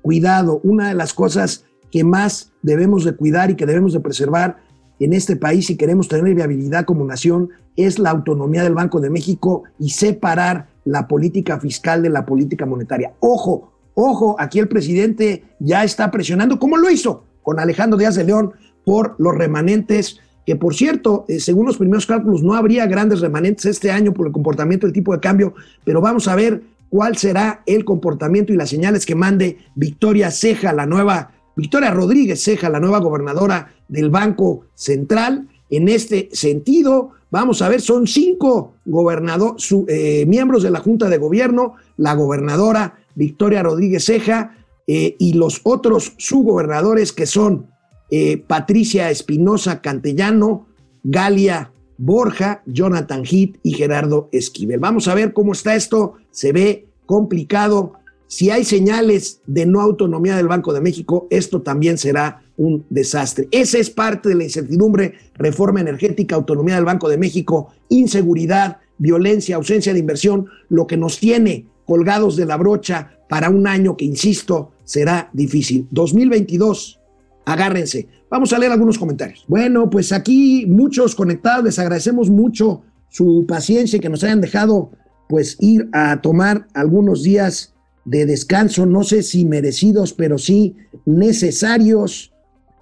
cuidado. 0.03 0.61
Una 0.65 0.89
de 0.89 0.95
las 0.95 1.13
cosas 1.13 1.65
que 1.91 2.05
más 2.05 2.48
debemos 2.69 3.05
de 3.05 3.17
cuidar 3.17 3.51
y 3.51 3.57
que 3.57 3.67
debemos 3.67 3.93
de 3.95 4.01
preservar 4.01 4.59
en 5.01 5.13
este 5.13 5.37
país 5.37 5.67
si 5.67 5.77
queremos 5.77 6.09
tener 6.09 6.35
viabilidad 6.35 6.85
como 6.85 7.05
nación 7.05 7.51
es 7.77 7.99
la 7.99 8.11
autonomía 8.11 8.63
del 8.63 8.75
Banco 8.75 9.01
de 9.01 9.11
México 9.11 9.63
y 9.79 9.91
separar 9.91 10.69
la 10.85 11.07
política 11.07 11.59
fiscal 11.59 12.03
de 12.03 12.11
la 12.11 12.27
política 12.27 12.67
monetaria. 12.67 13.13
Ojo, 13.21 13.73
ojo, 13.95 14.37
aquí 14.39 14.59
el 14.59 14.69
presidente 14.69 15.45
ya 15.61 15.85
está 15.85 16.11
presionando, 16.11 16.59
como 16.59 16.77
lo 16.77 16.91
hizo 16.91 17.25
con 17.43 17.59
Alejandro 17.61 17.99
Díaz 17.99 18.17
de 18.17 18.25
León, 18.25 18.53
por 18.85 19.15
los 19.19 19.35
remanentes, 19.35 20.19
que 20.45 20.57
por 20.57 20.75
cierto, 20.75 21.25
eh, 21.29 21.41
según 21.41 21.67
los 21.67 21.79
primeros 21.79 22.07
cálculos, 22.07 22.43
no 22.43 22.55
habría 22.55 22.87
grandes 22.87 23.21
remanentes 23.21 23.67
este 23.67 23.91
año 23.91 24.13
por 24.13 24.27
el 24.27 24.33
comportamiento 24.33 24.87
del 24.87 24.93
tipo 24.93 25.13
de 25.13 25.21
cambio, 25.21 25.55
pero 25.85 26.01
vamos 26.01 26.27
a 26.29 26.37
ver 26.37 26.63
cuál 26.89 27.17
será 27.17 27.63
el 27.67 27.85
comportamiento 27.85 28.53
y 28.53 28.57
las 28.57 28.71
señales 28.71 29.07
que 29.07 29.15
mande 29.15 29.59
Victoria 29.75 30.31
Ceja, 30.31 30.73
la 30.73 30.87
nueva, 30.87 31.33
Victoria 31.59 31.91
Rodríguez 31.91 32.41
Ceja, 32.45 32.71
la 32.71 32.79
nueva 32.79 33.01
gobernadora 33.01 33.75
del 33.89 34.11
Banco 34.11 34.67
Central. 34.77 35.49
En 35.71 35.89
este 35.89 36.29
sentido, 36.33 37.11
vamos 37.33 37.63
a 37.63 37.69
ver, 37.69 37.81
son 37.81 38.07
cinco 38.07 38.75
gobernadores, 38.85 39.75
eh, 39.89 40.25
miembros 40.29 40.63
de 40.63 40.71
la 40.71 40.79
Junta 40.79 41.09
de 41.09 41.19
Gobierno, 41.19 41.75
la 41.97 42.15
gobernadora 42.15 43.01
Victoria 43.17 43.65
Rodríguez 43.65 44.05
Ceja 44.05 44.57
eh, 44.87 45.17
y 45.19 45.33
los 45.33 45.61
otros 45.65 46.15
subgobernadores 46.17 47.13
que 47.13 47.27
son 47.27 47.67
eh, 48.13 48.37
Patricia 48.39 49.11
Espinosa 49.11 49.81
Cantellano, 49.81 50.69
Galia 51.03 51.73
Borja, 51.97 52.63
Jonathan 52.67 53.25
Heath 53.25 53.59
y 53.65 53.73
Gerardo 53.73 54.29
Esquivel. 54.31 54.79
Vamos 54.79 55.09
a 55.09 55.15
ver 55.15 55.33
cómo 55.33 55.55
está 55.55 55.75
esto, 55.75 56.15
se 56.31 56.53
ve 56.53 56.87
complicado. 57.05 57.95
Si 58.29 58.51
hay 58.51 58.65
señales 58.65 59.41
de 59.47 59.65
no 59.65 59.81
autonomía 59.81 60.37
del 60.37 60.49
Banco 60.49 60.75
de 60.75 60.83
México, 60.83 61.27
esto 61.31 61.63
también 61.63 61.97
será 61.97 62.43
un 62.59 62.85
desastre. 62.91 63.49
Esa 63.51 63.79
es 63.79 63.89
parte 63.89 64.29
de 64.29 64.35
la 64.35 64.45
incertidumbre, 64.45 65.15
reforma 65.35 65.81
energética, 65.81 66.37
autonomía 66.37 66.75
del 66.75 66.85
Banco 66.85 67.09
de 67.09 67.17
México, 67.17 67.73
inseguridad, 67.89 68.77
violencia, 68.99 69.57
ausencia 69.57 69.95
de 69.95 70.01
inversión, 70.01 70.47
lo 70.69 70.87
que 70.87 70.99
nos 70.99 71.19
tiene 71.19 71.67
colgados 71.87 72.37
de 72.37 72.45
la 72.45 72.59
brocha 72.59 73.13
para 73.31 73.49
un 73.49 73.67
año 73.67 73.97
que, 73.97 74.05
insisto, 74.05 74.73
será 74.85 75.31
difícil. 75.33 75.89
2022, 75.91 77.01
agárrense. 77.47 78.09
Vamos 78.31 78.53
a 78.53 78.59
leer 78.59 78.73
algunos 78.73 78.99
comentarios. 78.99 79.47
Bueno, 79.49 79.89
pues 79.89 80.13
aquí 80.13 80.67
muchos 80.67 81.15
conectados, 81.15 81.65
les 81.65 81.79
agradecemos 81.79 82.29
mucho 82.29 82.83
su 83.09 83.47
paciencia 83.49 83.97
y 83.97 84.01
que 84.01 84.11
nos 84.11 84.23
hayan 84.23 84.43
dejado 84.43 84.91
pues 85.31 85.57
ir 85.61 85.89
a 85.93 86.21
tomar 86.21 86.69
algunos 86.75 87.23
días 87.23 87.75
de 88.09 88.25
descanso, 88.25 88.87
no 88.87 89.05
sé 89.05 89.23
si 89.23 89.45
merecidos, 89.45 90.13
pero 90.15 90.39
sí 90.39 90.77
necesarios. 91.05 92.33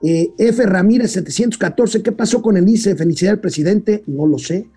Eh, 0.03 0.31
F. 0.39 0.65
Ramírez 0.67 1.13
714, 1.13 2.03
¿qué 2.03 2.13
pasó 2.13 2.43
con 2.43 2.57
el 2.57 2.69
ICE? 2.69 2.97
Felicidad 2.97 3.33
al 3.33 3.41
presidente, 3.41 4.05
no 4.07 4.27
lo 4.27 4.39
sé. 4.39 4.69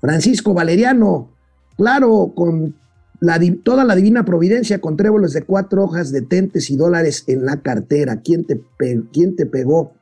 Francisco 0.00 0.52
Valeriano, 0.52 1.30
claro, 1.76 2.32
con 2.34 2.74
la, 3.20 3.40
toda 3.62 3.84
la 3.84 3.94
divina 3.94 4.24
providencia, 4.24 4.80
con 4.80 4.96
tréboles 4.96 5.32
de 5.32 5.42
cuatro 5.42 5.84
hojas 5.84 6.12
de 6.12 6.22
tentes 6.22 6.70
y 6.70 6.76
dólares 6.76 7.24
en 7.26 7.46
la 7.46 7.62
cartera. 7.62 8.20
¿Quién 8.20 8.44
te, 8.44 8.60
quién 9.12 9.36
te 9.36 9.46
pegó? 9.46 9.92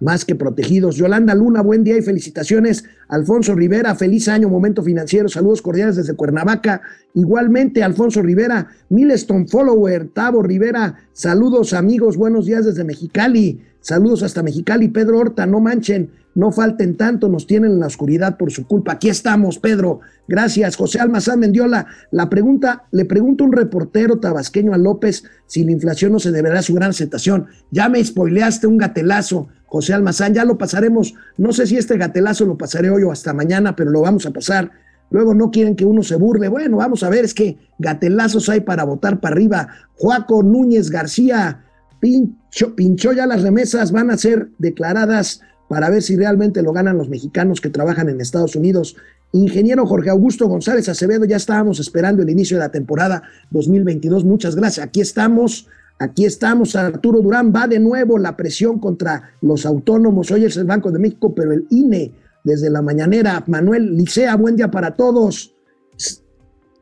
Más 0.00 0.24
que 0.24 0.34
protegidos. 0.34 0.96
Yolanda 0.96 1.34
Luna, 1.34 1.62
buen 1.62 1.84
día 1.84 1.96
y 1.96 2.02
felicitaciones. 2.02 2.84
Alfonso 3.08 3.54
Rivera, 3.54 3.94
feliz 3.94 4.28
año, 4.28 4.48
momento 4.48 4.82
financiero. 4.82 5.28
Saludos 5.28 5.62
cordiales 5.62 5.96
desde 5.96 6.14
Cuernavaca. 6.14 6.82
Igualmente, 7.14 7.82
Alfonso 7.82 8.22
Rivera, 8.22 8.68
Milestone 8.88 9.46
Follower, 9.48 10.08
Tavo 10.08 10.42
Rivera, 10.42 10.96
saludos 11.12 11.72
amigos, 11.72 12.16
buenos 12.16 12.46
días 12.46 12.64
desde 12.64 12.84
Mexicali. 12.84 13.62
Saludos 13.80 14.22
hasta 14.22 14.42
Mexicali. 14.42 14.88
Pedro 14.88 15.18
Horta, 15.18 15.46
no 15.46 15.60
manchen, 15.60 16.10
no 16.36 16.52
falten 16.52 16.98
tanto, 16.98 17.30
nos 17.30 17.46
tienen 17.46 17.72
en 17.72 17.80
la 17.80 17.86
oscuridad 17.86 18.36
por 18.36 18.52
su 18.52 18.66
culpa. 18.66 18.92
Aquí 18.92 19.08
estamos, 19.08 19.58
Pedro. 19.58 20.00
Gracias. 20.28 20.76
José 20.76 21.00
Almazán 21.00 21.40
Mendiola, 21.40 21.86
la 22.10 22.28
pregunta, 22.28 22.84
le 22.90 23.06
pregunta 23.06 23.42
un 23.42 23.52
reportero 23.52 24.20
tabasqueño 24.20 24.74
a 24.74 24.78
López 24.78 25.24
si 25.46 25.64
la 25.64 25.72
inflación 25.72 26.12
no 26.12 26.18
se 26.18 26.32
deberá 26.32 26.58
a 26.58 26.62
su 26.62 26.74
gran 26.74 26.90
aceptación. 26.90 27.46
Ya 27.70 27.88
me 27.88 28.04
spoileaste 28.04 28.66
un 28.66 28.76
gatelazo. 28.76 29.48
José 29.64 29.94
Almazán, 29.94 30.34
ya 30.34 30.44
lo 30.44 30.58
pasaremos. 30.58 31.14
No 31.38 31.54
sé 31.54 31.66
si 31.66 31.78
este 31.78 31.96
gatelazo 31.96 32.44
lo 32.44 32.58
pasaré 32.58 32.90
hoy 32.90 33.02
o 33.02 33.10
hasta 33.10 33.32
mañana, 33.32 33.74
pero 33.74 33.90
lo 33.90 34.02
vamos 34.02 34.26
a 34.26 34.30
pasar. 34.30 34.70
Luego 35.08 35.32
no 35.32 35.50
quieren 35.50 35.74
que 35.74 35.86
uno 35.86 36.02
se 36.02 36.16
burle. 36.16 36.48
Bueno, 36.48 36.76
vamos 36.76 37.02
a 37.02 37.08
ver, 37.08 37.24
es 37.24 37.32
que 37.32 37.56
gatelazos 37.78 38.50
hay 38.50 38.60
para 38.60 38.84
votar 38.84 39.20
para 39.20 39.34
arriba. 39.34 39.68
Joaco 39.94 40.42
Núñez 40.42 40.90
García, 40.90 41.64
pincho, 41.98 42.76
pinchó 42.76 43.14
ya 43.14 43.26
las 43.26 43.40
remesas, 43.40 43.90
van 43.90 44.10
a 44.10 44.18
ser 44.18 44.50
declaradas 44.58 45.40
para 45.68 45.90
ver 45.90 46.02
si 46.02 46.16
realmente 46.16 46.62
lo 46.62 46.72
ganan 46.72 46.98
los 46.98 47.08
mexicanos 47.08 47.60
que 47.60 47.70
trabajan 47.70 48.08
en 48.08 48.20
Estados 48.20 48.56
Unidos. 48.56 48.96
Ingeniero 49.32 49.86
Jorge 49.86 50.10
Augusto 50.10 50.46
González 50.46 50.88
Acevedo, 50.88 51.24
ya 51.24 51.36
estábamos 51.36 51.80
esperando 51.80 52.22
el 52.22 52.30
inicio 52.30 52.56
de 52.56 52.64
la 52.64 52.70
temporada 52.70 53.22
2022. 53.50 54.24
Muchas 54.24 54.56
gracias. 54.56 54.86
Aquí 54.86 55.00
estamos 55.00 55.68
Aquí 55.98 56.26
estamos, 56.26 56.76
Arturo 56.76 57.22
Durán, 57.22 57.54
va 57.54 57.66
de 57.66 57.78
nuevo 57.78 58.18
la 58.18 58.36
presión 58.36 58.78
contra 58.78 59.30
los 59.40 59.64
autónomos. 59.64 60.30
Hoy 60.30 60.44
es 60.44 60.58
el 60.58 60.64
Banco 60.64 60.92
de 60.92 60.98
México, 60.98 61.34
pero 61.34 61.52
el 61.52 61.66
INE 61.70 62.12
desde 62.44 62.68
la 62.68 62.82
mañanera. 62.82 63.42
Manuel 63.46 63.96
Licea, 63.96 64.36
buen 64.36 64.56
día 64.56 64.70
para 64.70 64.94
todos. 64.94 65.54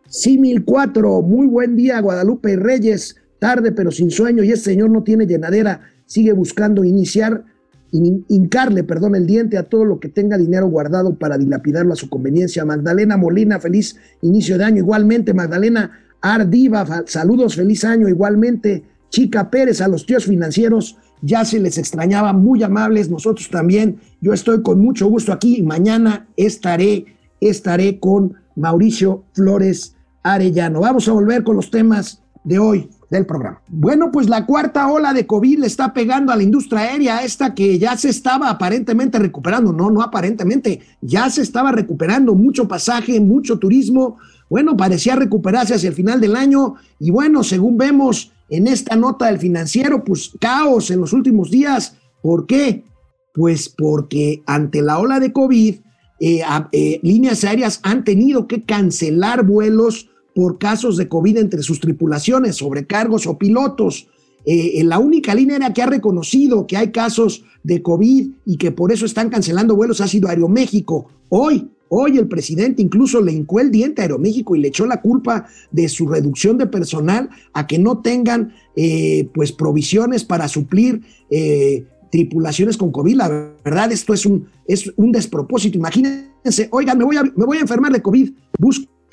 Simil 0.08 0.64
4, 0.64 1.22
muy 1.22 1.46
buen 1.46 1.76
día, 1.76 2.00
Guadalupe 2.00 2.56
Reyes. 2.56 3.16
Tarde 3.38 3.70
pero 3.70 3.92
sin 3.92 4.10
sueño 4.10 4.42
y 4.42 4.50
este 4.50 4.70
señor 4.70 4.90
no 4.90 5.04
tiene 5.04 5.26
llenadera. 5.26 5.82
Sigue 6.06 6.32
buscando 6.32 6.82
iniciar, 6.82 7.44
hincarle, 7.92 8.82
perdón, 8.84 9.14
el 9.14 9.26
diente 9.26 9.56
a 9.56 9.64
todo 9.64 9.84
lo 9.84 10.00
que 10.00 10.08
tenga 10.08 10.36
dinero 10.36 10.68
guardado 10.68 11.16
para 11.16 11.38
dilapidarlo 11.38 11.92
a 11.92 11.96
su 11.96 12.08
conveniencia. 12.08 12.64
Magdalena 12.64 13.16
Molina, 13.16 13.60
feliz 13.60 13.96
inicio 14.22 14.58
de 14.58 14.64
año. 14.64 14.78
Igualmente, 14.78 15.32
Magdalena 15.32 15.92
Ardiva, 16.20 17.04
saludos, 17.06 17.54
feliz 17.54 17.84
año. 17.84 18.08
Igualmente, 18.08 18.84
Chica 19.10 19.50
Pérez, 19.50 19.80
a 19.80 19.88
los 19.88 20.06
tíos 20.06 20.24
financieros 20.24 20.96
ya 21.26 21.44
se 21.44 21.58
les 21.58 21.78
extrañaba, 21.78 22.34
muy 22.34 22.62
amables, 22.62 23.08
nosotros 23.08 23.48
también. 23.48 23.98
Yo 24.20 24.34
estoy 24.34 24.62
con 24.62 24.80
mucho 24.80 25.06
gusto 25.06 25.32
aquí. 25.32 25.62
Mañana 25.62 26.26
estaré, 26.36 27.06
estaré 27.40 27.98
con 27.98 28.34
Mauricio 28.56 29.24
Flores 29.32 29.96
Arellano. 30.22 30.80
Vamos 30.80 31.08
a 31.08 31.12
volver 31.12 31.42
con 31.42 31.56
los 31.56 31.70
temas 31.70 32.22
de 32.44 32.58
hoy 32.58 32.90
del 33.14 33.26
programa. 33.26 33.60
Bueno, 33.68 34.10
pues 34.12 34.28
la 34.28 34.46
cuarta 34.46 34.88
ola 34.88 35.12
de 35.12 35.26
COVID 35.26 35.60
le 35.60 35.66
está 35.66 35.92
pegando 35.92 36.32
a 36.32 36.36
la 36.36 36.42
industria 36.42 36.80
aérea, 36.80 37.24
esta 37.24 37.54
que 37.54 37.78
ya 37.78 37.96
se 37.96 38.10
estaba 38.10 38.50
aparentemente 38.50 39.18
recuperando. 39.18 39.72
No, 39.72 39.90
no 39.90 40.02
aparentemente, 40.02 40.80
ya 41.00 41.30
se 41.30 41.42
estaba 41.42 41.72
recuperando 41.72 42.34
mucho 42.34 42.68
pasaje, 42.68 43.20
mucho 43.20 43.58
turismo. 43.58 44.16
Bueno, 44.50 44.76
parecía 44.76 45.16
recuperarse 45.16 45.74
hacia 45.74 45.88
el 45.88 45.94
final 45.94 46.20
del 46.20 46.36
año 46.36 46.74
y 46.98 47.10
bueno, 47.10 47.42
según 47.42 47.78
vemos, 47.78 48.32
en 48.48 48.66
esta 48.66 48.94
nota 48.96 49.26
del 49.26 49.38
financiero, 49.38 50.04
pues 50.04 50.32
caos 50.38 50.90
en 50.90 51.00
los 51.00 51.12
últimos 51.12 51.50
días. 51.50 51.96
¿Por 52.22 52.46
qué? 52.46 52.84
Pues 53.32 53.68
porque 53.68 54.42
ante 54.46 54.82
la 54.82 54.98
ola 54.98 55.18
de 55.18 55.32
COVID, 55.32 55.76
eh, 56.20 56.42
eh, 56.72 57.00
líneas 57.02 57.42
aéreas 57.44 57.80
han 57.82 58.04
tenido 58.04 58.46
que 58.46 58.62
cancelar 58.62 59.44
vuelos 59.44 60.10
por 60.34 60.58
casos 60.58 60.96
de 60.96 61.08
COVID 61.08 61.38
entre 61.38 61.62
sus 61.62 61.80
tripulaciones, 61.80 62.56
sobrecargos 62.56 63.26
o 63.26 63.38
pilotos. 63.38 64.08
Eh, 64.46 64.82
la 64.84 64.98
única 64.98 65.34
línea 65.34 65.56
aérea 65.56 65.72
que 65.72 65.82
ha 65.82 65.86
reconocido 65.86 66.66
que 66.66 66.76
hay 66.76 66.90
casos 66.90 67.44
de 67.62 67.80
COVID 67.80 68.28
y 68.44 68.56
que 68.56 68.72
por 68.72 68.92
eso 68.92 69.06
están 69.06 69.30
cancelando 69.30 69.74
vuelos 69.76 70.00
ha 70.00 70.08
sido 70.08 70.28
Aeroméxico. 70.28 71.06
Hoy, 71.30 71.70
Hoy 71.96 72.18
el 72.18 72.26
presidente 72.26 72.82
incluso 72.82 73.20
le 73.20 73.32
hincó 73.32 73.60
el 73.60 73.70
diente 73.70 74.02
a 74.02 74.04
Aeroméxico 74.04 74.56
y 74.56 74.60
le 74.60 74.68
echó 74.68 74.84
la 74.84 75.00
culpa 75.00 75.46
de 75.70 75.88
su 75.88 76.08
reducción 76.08 76.58
de 76.58 76.66
personal 76.66 77.28
a 77.52 77.66
que 77.68 77.78
no 77.78 77.98
tengan 77.98 78.52
eh, 78.74 79.28
pues 79.32 79.52
provisiones 79.52 80.24
para 80.24 80.48
suplir 80.48 81.02
eh, 81.30 81.84
tripulaciones 82.10 82.76
con 82.76 82.90
COVID. 82.90 83.14
La 83.14 83.28
verdad, 83.64 83.92
esto 83.92 84.14
es 84.14 84.26
un, 84.26 84.48
es 84.66 84.92
un 84.96 85.12
despropósito. 85.12 85.78
Imagínense, 85.78 86.68
oigan, 86.72 86.98
me 86.98 87.04
voy, 87.04 87.16
a, 87.16 87.22
me 87.22 87.44
voy 87.44 87.58
a 87.58 87.60
enfermar 87.60 87.92
de 87.92 88.02
COVID, 88.02 88.30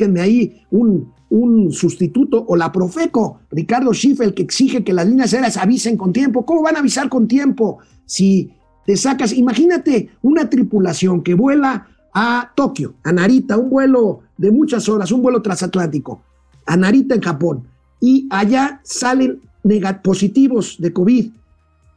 búsquenme 0.01 0.21
ahí 0.21 0.63
un, 0.71 1.13
un 1.29 1.71
sustituto 1.71 2.43
o 2.47 2.55
la 2.55 2.71
Profeco, 2.71 3.41
Ricardo 3.51 3.93
Schiffel, 3.93 4.33
que 4.33 4.41
exige 4.41 4.83
que 4.83 4.93
las 4.93 5.07
líneas 5.07 5.33
aéreas 5.33 5.57
avisen 5.57 5.95
con 5.95 6.11
tiempo. 6.11 6.45
¿Cómo 6.45 6.63
van 6.63 6.75
a 6.75 6.79
avisar 6.79 7.07
con 7.07 7.27
tiempo 7.27 7.79
si 8.05 8.51
te 8.85 8.97
sacas? 8.97 9.31
Imagínate 9.33 10.09
una 10.23 10.49
tripulación 10.49 11.21
que 11.21 11.35
vuela 11.35 11.87
a 12.13 12.51
Tokio, 12.55 12.95
a 13.03 13.11
Narita, 13.11 13.57
un 13.57 13.69
vuelo 13.69 14.21
de 14.37 14.51
muchas 14.51 14.89
horas, 14.89 15.11
un 15.11 15.21
vuelo 15.21 15.41
transatlántico, 15.41 16.21
a 16.65 16.75
Narita 16.75 17.15
en 17.15 17.21
Japón, 17.21 17.67
y 17.99 18.27
allá 18.31 18.81
salen 18.83 19.41
positivos 20.03 20.77
de 20.79 20.91
COVID. 20.91 21.31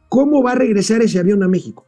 ¿cómo 0.07 0.43
va 0.43 0.51
a 0.51 0.55
regresar 0.55 1.01
ese 1.01 1.19
avión 1.19 1.43
a 1.43 1.47
México? 1.47 1.84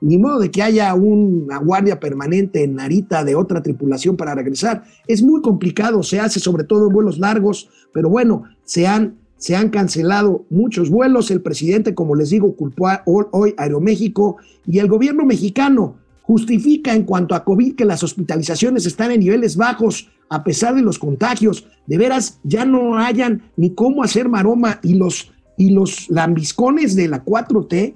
Ni 0.00 0.18
modo 0.18 0.38
de 0.38 0.50
que 0.50 0.62
haya 0.62 0.94
una 0.94 1.58
guardia 1.58 1.98
permanente 1.98 2.62
en 2.62 2.76
Narita 2.76 3.24
de 3.24 3.34
otra 3.34 3.62
tripulación 3.62 4.16
para 4.16 4.34
regresar. 4.34 4.84
Es 5.06 5.22
muy 5.22 5.42
complicado, 5.42 6.02
se 6.02 6.20
hace 6.20 6.40
sobre 6.40 6.64
todo 6.64 6.86
en 6.86 6.92
vuelos 6.92 7.18
largos, 7.18 7.68
pero 7.92 8.08
bueno, 8.08 8.44
se 8.64 8.86
han, 8.86 9.16
se 9.36 9.56
han 9.56 9.70
cancelado 9.70 10.44
muchos 10.50 10.90
vuelos. 10.90 11.30
El 11.30 11.42
presidente, 11.42 11.94
como 11.94 12.14
les 12.14 12.30
digo, 12.30 12.54
culpó 12.54 12.88
a, 12.88 13.02
hoy 13.06 13.54
Aeroméxico 13.56 14.36
y 14.66 14.78
el 14.78 14.88
gobierno 14.88 15.24
mexicano 15.24 15.96
justifica 16.22 16.94
en 16.94 17.04
cuanto 17.04 17.34
a 17.34 17.42
COVID 17.42 17.74
que 17.74 17.86
las 17.86 18.02
hospitalizaciones 18.02 18.84
están 18.84 19.10
en 19.10 19.20
niveles 19.20 19.56
bajos 19.56 20.10
a 20.28 20.44
pesar 20.44 20.74
de 20.74 20.82
los 20.82 20.98
contagios. 20.98 21.66
De 21.86 21.96
veras, 21.96 22.38
ya 22.44 22.64
no 22.66 22.98
hayan 22.98 23.50
ni 23.56 23.74
cómo 23.74 24.02
hacer 24.02 24.28
maroma 24.28 24.78
y 24.82 24.94
los, 24.94 25.32
y 25.56 25.70
los 25.70 26.08
lambiscones 26.10 26.94
de 26.94 27.08
la 27.08 27.24
4T, 27.24 27.94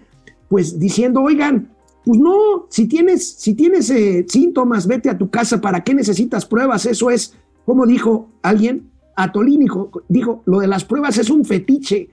pues 0.49 0.79
diciendo, 0.79 1.21
oigan, 1.21 1.73
pues 2.05 2.19
no, 2.19 2.67
si 2.69 2.87
tienes, 2.87 3.29
si 3.35 3.55
tienes 3.55 3.89
eh, 3.91 4.25
síntomas, 4.29 4.87
vete 4.87 5.09
a 5.09 5.17
tu 5.17 5.31
casa, 5.31 5.61
¿para 5.61 5.85
qué 5.85 5.95
necesitas 5.95 6.47
pruebas? 6.47 6.87
Eso 6.87 7.11
es, 7.11 7.37
como 7.65 7.87
dijo 7.87 8.29
alguien, 8.43 8.91
Atolini 9.15 9.67
dijo, 10.09 10.43
lo 10.47 10.61
de 10.61 10.67
las 10.67 10.85
pruebas 10.85 11.19
es 11.19 11.31
un 11.31 11.45
fetiche. 11.45 12.11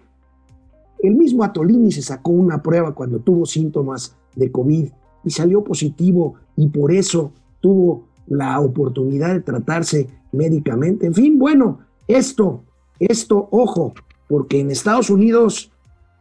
El 1.02 1.16
mismo 1.16 1.44
Atolini 1.44 1.92
se 1.92 2.02
sacó 2.02 2.32
una 2.32 2.62
prueba 2.62 2.94
cuando 2.94 3.20
tuvo 3.20 3.46
síntomas 3.46 4.16
de 4.36 4.52
COVID 4.52 4.90
y 5.24 5.30
salió 5.30 5.64
positivo 5.64 6.36
y 6.56 6.68
por 6.68 6.92
eso 6.92 7.32
tuvo 7.62 8.10
la 8.28 8.60
oportunidad 8.60 9.34
de 9.34 9.42
tratarse 9.42 10.08
médicamente. 10.32 11.08
En 11.08 11.14
fin, 11.14 11.40
bueno, 11.40 11.80
esto, 12.08 12.64
esto, 13.00 13.48
ojo, 13.52 13.94
porque 14.28 14.60
en 14.60 14.72
Estados 14.72 15.10
Unidos, 15.10 15.72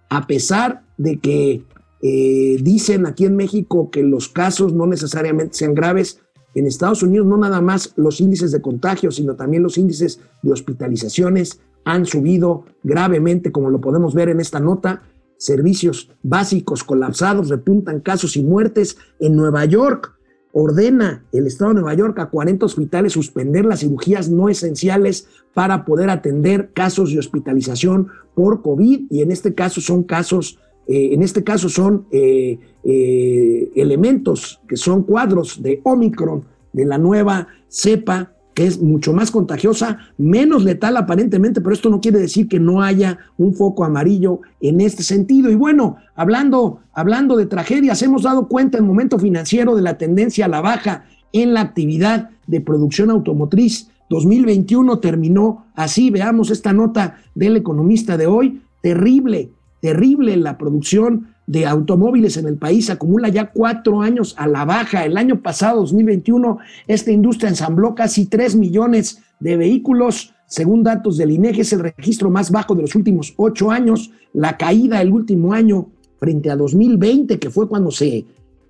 a 0.08 0.26
pesar 0.26 0.84
de 0.96 1.18
que 1.18 1.64
eh, 2.00 2.58
dicen 2.62 3.06
aquí 3.06 3.24
en 3.24 3.36
México 3.36 3.90
que 3.90 4.02
los 4.02 4.28
casos 4.28 4.72
no 4.72 4.86
necesariamente 4.86 5.54
sean 5.54 5.74
graves. 5.74 6.20
En 6.54 6.66
Estados 6.66 7.02
Unidos 7.02 7.26
no 7.26 7.36
nada 7.36 7.60
más 7.60 7.92
los 7.96 8.20
índices 8.20 8.52
de 8.52 8.62
contagio, 8.62 9.10
sino 9.10 9.36
también 9.36 9.62
los 9.62 9.78
índices 9.78 10.20
de 10.42 10.52
hospitalizaciones 10.52 11.60
han 11.84 12.06
subido 12.06 12.64
gravemente, 12.82 13.52
como 13.52 13.70
lo 13.70 13.80
podemos 13.80 14.14
ver 14.14 14.28
en 14.28 14.40
esta 14.40 14.60
nota. 14.60 15.02
Servicios 15.36 16.10
básicos 16.22 16.84
colapsados, 16.84 17.48
repuntan 17.48 18.00
casos 18.00 18.36
y 18.36 18.42
muertes. 18.42 18.96
En 19.20 19.36
Nueva 19.36 19.64
York 19.64 20.18
ordena 20.52 21.24
el 21.32 21.46
Estado 21.46 21.70
de 21.70 21.80
Nueva 21.80 21.94
York 21.94 22.18
a 22.18 22.30
40 22.30 22.66
hospitales 22.66 23.12
suspender 23.12 23.64
las 23.64 23.80
cirugías 23.80 24.28
no 24.28 24.48
esenciales 24.48 25.28
para 25.54 25.84
poder 25.84 26.10
atender 26.10 26.72
casos 26.72 27.12
de 27.12 27.18
hospitalización 27.18 28.08
por 28.34 28.62
COVID 28.62 29.02
y 29.10 29.22
en 29.22 29.30
este 29.30 29.54
caso 29.54 29.80
son 29.80 30.02
casos 30.02 30.58
eh, 30.88 31.10
en 31.12 31.22
este 31.22 31.44
caso 31.44 31.68
son 31.68 32.06
eh, 32.10 32.58
eh, 32.82 33.70
elementos 33.76 34.60
que 34.66 34.76
son 34.76 35.02
cuadros 35.02 35.62
de 35.62 35.82
Omicron, 35.84 36.44
de 36.72 36.86
la 36.86 36.96
nueva 36.96 37.48
cepa, 37.68 38.32
que 38.54 38.66
es 38.66 38.80
mucho 38.80 39.12
más 39.12 39.30
contagiosa, 39.30 39.98
menos 40.16 40.64
letal 40.64 40.96
aparentemente, 40.96 41.60
pero 41.60 41.74
esto 41.74 41.90
no 41.90 42.00
quiere 42.00 42.18
decir 42.18 42.48
que 42.48 42.58
no 42.58 42.82
haya 42.82 43.18
un 43.36 43.54
foco 43.54 43.84
amarillo 43.84 44.40
en 44.60 44.80
este 44.80 45.02
sentido. 45.02 45.50
Y 45.50 45.54
bueno, 45.54 45.96
hablando, 46.16 46.80
hablando 46.92 47.36
de 47.36 47.46
tragedias, 47.46 48.02
hemos 48.02 48.22
dado 48.22 48.48
cuenta 48.48 48.78
en 48.78 48.84
el 48.84 48.88
momento 48.88 49.18
financiero 49.18 49.76
de 49.76 49.82
la 49.82 49.98
tendencia 49.98 50.46
a 50.46 50.48
la 50.48 50.62
baja 50.62 51.04
en 51.32 51.52
la 51.54 51.60
actividad 51.60 52.30
de 52.46 52.60
producción 52.60 53.10
automotriz. 53.10 53.90
2021 54.08 54.98
terminó 55.00 55.66
así, 55.74 56.10
veamos 56.10 56.50
esta 56.50 56.72
nota 56.72 57.18
del 57.34 57.58
economista 57.58 58.16
de 58.16 58.26
hoy, 58.26 58.62
terrible, 58.82 59.50
terrible 59.80 60.36
la 60.36 60.58
producción 60.58 61.28
de 61.46 61.66
automóviles 61.66 62.36
en 62.36 62.46
el 62.46 62.56
país, 62.56 62.90
acumula 62.90 63.30
ya 63.30 63.50
cuatro 63.50 64.02
años 64.02 64.34
a 64.36 64.46
la 64.46 64.66
baja. 64.66 65.06
El 65.06 65.16
año 65.16 65.40
pasado, 65.40 65.80
2021, 65.80 66.58
esta 66.86 67.10
industria 67.10 67.48
ensambló 67.48 67.94
casi 67.94 68.26
tres 68.26 68.54
millones 68.54 69.22
de 69.40 69.56
vehículos. 69.56 70.34
Según 70.46 70.82
datos 70.82 71.16
del 71.16 71.30
INEGI, 71.30 71.62
es 71.62 71.72
el 71.72 71.80
registro 71.80 72.30
más 72.30 72.50
bajo 72.50 72.74
de 72.74 72.82
los 72.82 72.94
últimos 72.94 73.32
ocho 73.36 73.70
años. 73.70 74.10
La 74.34 74.58
caída 74.58 75.00
el 75.00 75.10
último 75.10 75.54
año 75.54 75.88
frente 76.18 76.50
a 76.50 76.56
2020, 76.56 77.38
que 77.38 77.50
fue 77.50 77.66
cuando 77.66 77.90
se 77.90 78.26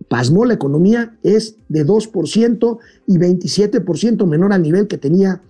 pasmó 0.08 0.44
la 0.44 0.54
economía, 0.54 1.16
es 1.24 1.56
de 1.68 1.84
2% 1.84 2.78
y 3.08 3.18
27% 3.18 4.26
menor 4.26 4.52
al 4.52 4.62
nivel 4.62 4.86
que 4.86 4.98
tenía 4.98 5.42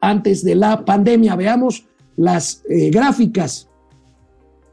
antes 0.00 0.42
de 0.44 0.54
la 0.54 0.84
pandemia. 0.86 1.36
Veamos 1.36 1.84
las 2.16 2.62
eh, 2.70 2.90
gráficas 2.90 3.67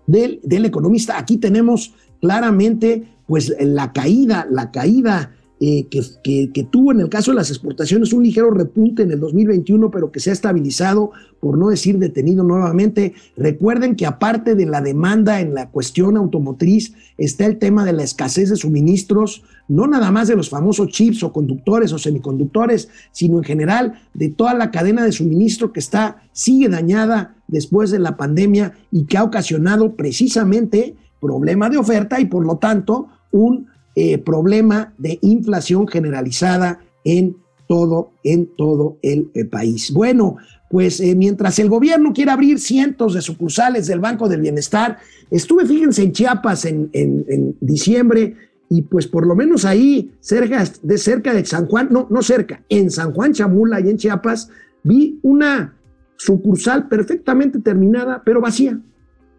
del, 0.08 0.66
economista. 0.66 1.18
Aquí 1.18 1.38
tenemos 1.38 1.94
claramente 2.22 3.08
pues 3.28 3.56
la 3.60 3.92
caída, 3.92 4.48
la 4.50 4.72
caída 4.72 5.35
eh, 5.62 5.88
que, 5.90 6.64
tuvo 6.70 6.92
en 6.92 7.00
el 7.00 7.08
caso 7.08 7.32
de 7.32 7.36
las 7.36 7.50
exportaciones 7.50 8.12
un 8.12 8.24
ligero 8.24 8.52
repunte 8.52 9.04
en 9.04 9.12
el 9.12 9.22
2021, 9.22 9.90
pero 9.90 10.12
que 10.12 10.20
se 10.20 10.30
ha 10.30 10.34
estabilizado, 10.34 11.12
por 11.40 11.58
no 11.58 11.70
decir 11.70 11.98
detenido 11.98 12.44
nuevamente. 12.44 13.14
Recuerden 13.38 13.96
que 13.96 14.06
aparte 14.06 14.56
de 14.56 14.66
la 14.66 14.82
demanda 14.82 15.40
en 15.40 15.54
la 15.54 15.70
cuestión 15.70 16.18
automotriz, 16.18 16.94
está 17.18 17.46
el 17.46 17.58
tema 17.58 17.86
de 17.86 17.94
la 17.94 18.04
escasez 18.04 18.50
de 18.50 18.58
suministros, 18.58 19.44
no 19.70 19.88
nada 19.88 20.12
más 20.12 20.28
de 20.28 20.36
los 20.36 20.50
famosos 20.50 20.90
chips 20.90 21.24
o 21.24 21.32
conductores 21.32 21.94
o 21.94 22.00
semiconductores, 22.00 22.90
sino 23.14 23.38
en 23.38 23.46
general 23.46 23.94
de 24.14 24.30
toda 24.30 24.54
la 24.54 24.72
cadena 24.72 25.06
de 25.06 25.14
suministro 25.14 25.72
que 25.72 25.80
está, 25.80 26.24
sigue 26.34 26.68
dañada 26.68 27.36
después 27.48 27.92
de 27.92 28.00
la 28.00 28.18
pandemia 28.18 28.74
y 28.92 29.06
que 29.06 29.18
ha 29.18 29.24
ocasionado 29.24 29.96
precisamente 29.96 30.96
problema 31.22 31.70
de 31.70 31.78
oferta 31.78 32.20
y 32.20 32.26
por 32.26 32.46
lo 32.46 32.58
tanto 32.58 33.08
un 33.32 33.68
eh, 33.96 34.18
problema 34.18 34.94
de 34.98 35.20
inflación 35.22 35.88
generalizada 35.88 36.80
en 37.06 37.38
todo, 37.68 38.12
en 38.24 38.48
todo 38.58 38.98
el 39.02 39.32
eh, 39.34 39.46
país. 39.46 39.92
Bueno, 39.92 40.38
pues 40.70 41.00
eh, 41.00 41.16
mientras 41.16 41.60
el 41.60 41.70
gobierno 41.70 42.12
quiere 42.14 42.32
abrir 42.32 42.60
cientos 42.60 43.14
de 43.14 43.22
sucursales 43.22 43.88
del 43.88 44.00
Banco 44.00 44.28
del 44.28 44.42
Bienestar, 44.42 44.98
estuve, 45.32 45.66
fíjense, 45.66 46.04
en 46.04 46.12
Chiapas 46.12 46.66
en, 46.66 46.90
en, 46.94 47.56
diciembre 47.62 48.36
y 48.70 48.82
pues 48.82 49.08
por 49.08 49.26
lo 49.26 49.36
menos 49.36 49.64
ahí, 49.64 50.12
cerca 50.20 50.66
de, 50.82 50.98
cerca 50.98 51.34
de 51.34 51.46
San 51.46 51.68
Juan, 51.68 51.88
no, 51.92 52.08
no 52.10 52.22
cerca, 52.22 52.64
en 52.68 52.92
San 52.92 53.14
Juan 53.14 53.32
Chamula 53.32 53.80
y 53.80 53.90
en 53.90 53.98
Chiapas, 53.98 54.50
vi 54.84 55.20
una 55.22 55.74
sucursal 56.18 56.88
perfectamente 56.90 57.60
terminada, 57.60 58.24
pero 58.26 58.42
vacía 58.42 58.80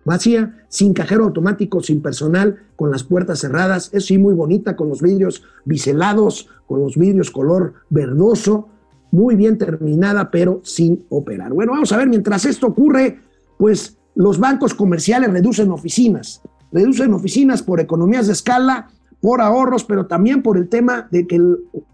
vacía, 0.07 0.65
sin 0.69 0.95
cajero 0.95 1.25
automático, 1.25 1.83
sin 1.83 2.01
personal, 2.01 2.61
con 2.77 2.91
las 2.91 3.03
puertas 3.03 3.41
cerradas, 3.41 3.91
es 3.93 4.07
sí 4.07 4.17
muy 4.17 4.33
bonita, 4.33 4.77
con 4.77 4.89
los 4.89 5.03
vidrios 5.03 5.43
biselados, 5.65 6.49
con 6.67 6.81
los 6.81 6.97
vidrios 6.97 7.31
color 7.31 7.75
verdoso, 7.91 8.69
muy 9.11 9.35
bien 9.35 9.59
terminada, 9.59 10.31
pero 10.31 10.61
sin 10.65 11.05
operar. 11.09 11.53
Bueno, 11.53 11.73
vamos 11.73 11.93
a 11.93 11.97
ver, 11.97 12.09
mientras 12.09 12.45
esto 12.45 12.69
ocurre, 12.69 13.19
pues 13.59 13.99
los 14.15 14.39
bancos 14.39 14.75
comerciales 14.75 15.31
reducen 15.31 15.71
oficinas, 15.71 16.41
reducen 16.73 17.13
oficinas 17.13 17.63
por 17.63 17.81
economías 17.81 18.29
de 18.29 18.33
escala, 18.33 18.89
por 19.21 19.41
ahorros, 19.41 19.85
pero 19.85 20.07
también 20.07 20.43
por 20.43 20.57
el 20.57 20.69
tema 20.69 21.09
de 21.11 21.27
que 21.27 21.41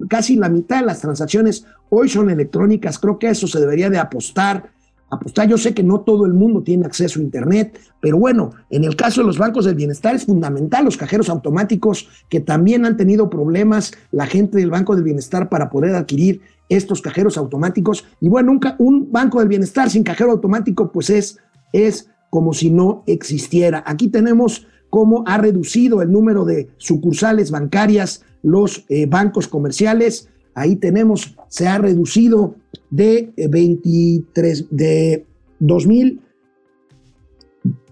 casi 0.09 0.37
la 0.37 0.51
mitad 0.51 0.81
de 0.81 0.87
las 0.87 1.01
transacciones 1.01 1.65
hoy 1.89 2.09
son 2.09 2.29
electrónicas. 2.29 2.99
Creo 2.99 3.19
que 3.19 3.31
eso 3.31 3.47
se 3.47 3.61
debería 3.61 3.89
de 3.89 3.99
apostar 3.99 4.72
apostar. 5.13 5.49
Yo 5.49 5.59
sé 5.59 5.75
que 5.75 5.83
no 5.83 6.01
todo 6.01 6.27
el 6.27 6.33
mundo 6.33 6.63
tiene 6.63 6.87
acceso 6.87 7.21
a 7.21 7.23
Internet, 7.23 7.79
pero 8.01 8.19
bueno, 8.19 8.51
en 8.71 8.85
el 8.85 8.97
caso 8.97 9.21
de 9.21 9.27
los 9.27 9.39
bancos 9.39 9.65
del 9.65 9.75
bienestar 9.75 10.15
es 10.15 10.25
fundamental 10.25 10.85
los 10.85 10.97
cajeros 10.97 11.29
automáticos 11.29 12.09
que 12.29 12.41
también 12.41 12.85
han 12.85 12.97
tenido 12.97 13.31
problemas 13.31 13.93
la 14.11 14.27
gente 14.27 14.59
del 14.59 14.71
Banco 14.71 14.95
del 14.95 15.05
Bienestar 15.05 15.49
para 15.49 15.71
poder 15.71 15.95
adquirir 15.95 16.41
estos 16.69 17.03
cajeros 17.03 17.37
automáticos. 17.37 18.05
Y 18.21 18.29
bueno, 18.29 18.53
un, 18.53 18.61
un 18.79 19.13
banco 19.13 19.39
del 19.41 19.49
bienestar 19.49 19.91
sin 19.91 20.03
cajero 20.03 20.33
automático 20.33 20.91
pues 20.91 21.11
es, 21.11 21.39
es 21.73 22.09
como 22.31 22.53
si 22.53 22.71
no 22.71 23.05
existiera. 23.07 23.85
Aquí 23.87 24.09
tenemos 24.09 24.67
cómo 24.89 25.25
ha 25.27 25.39
reducido 25.39 26.03
el 26.03 26.13
número 26.13 26.45
de 26.45 26.69
sucursales 26.77 27.51
bancarias 27.51 28.25
los 28.43 28.85
eh, 28.89 29.07
bancos 29.07 29.49
comerciales. 29.49 30.29
Ahí 30.55 30.77
tenemos, 30.77 31.35
se 31.49 31.67
ha 31.67 31.79
reducido 31.79 32.57
de 32.93 33.33
23, 33.37 34.61
eh, 34.61 34.67
de 34.71 35.27
2000, 35.59 36.21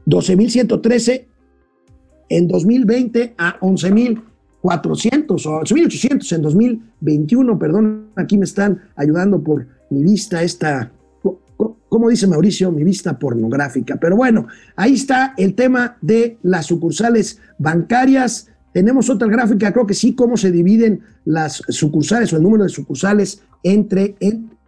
12.113 0.06 1.24
en 2.28 2.46
2020 2.46 3.34
a 3.38 3.58
11.400 3.60 4.22
o 5.46 5.60
11.800 5.62 6.36
en 6.36 6.42
2021, 6.42 7.58
perdón, 7.58 8.08
aquí 8.14 8.36
me 8.36 8.44
están 8.44 8.82
ayudando 8.94 9.42
por 9.42 9.66
mi 9.88 10.02
vista 10.02 10.42
esta, 10.42 10.92
como 11.88 12.10
dice 12.10 12.26
Mauricio, 12.26 12.70
mi 12.70 12.84
vista 12.84 13.18
pornográfica. 13.18 13.96
Pero 13.96 14.16
bueno, 14.16 14.48
ahí 14.76 14.94
está 14.94 15.34
el 15.38 15.54
tema 15.54 15.96
de 16.02 16.36
las 16.42 16.66
sucursales 16.66 17.40
bancarias. 17.58 18.48
Tenemos 18.74 19.08
otra 19.08 19.28
gráfica, 19.28 19.72
creo 19.72 19.86
que 19.86 19.94
sí, 19.94 20.14
cómo 20.14 20.36
se 20.36 20.52
dividen 20.52 21.00
las 21.24 21.62
sucursales 21.68 22.32
o 22.32 22.36
el 22.36 22.42
número 22.42 22.64
de 22.64 22.70
sucursales 22.70 23.42
entre, 23.62 24.16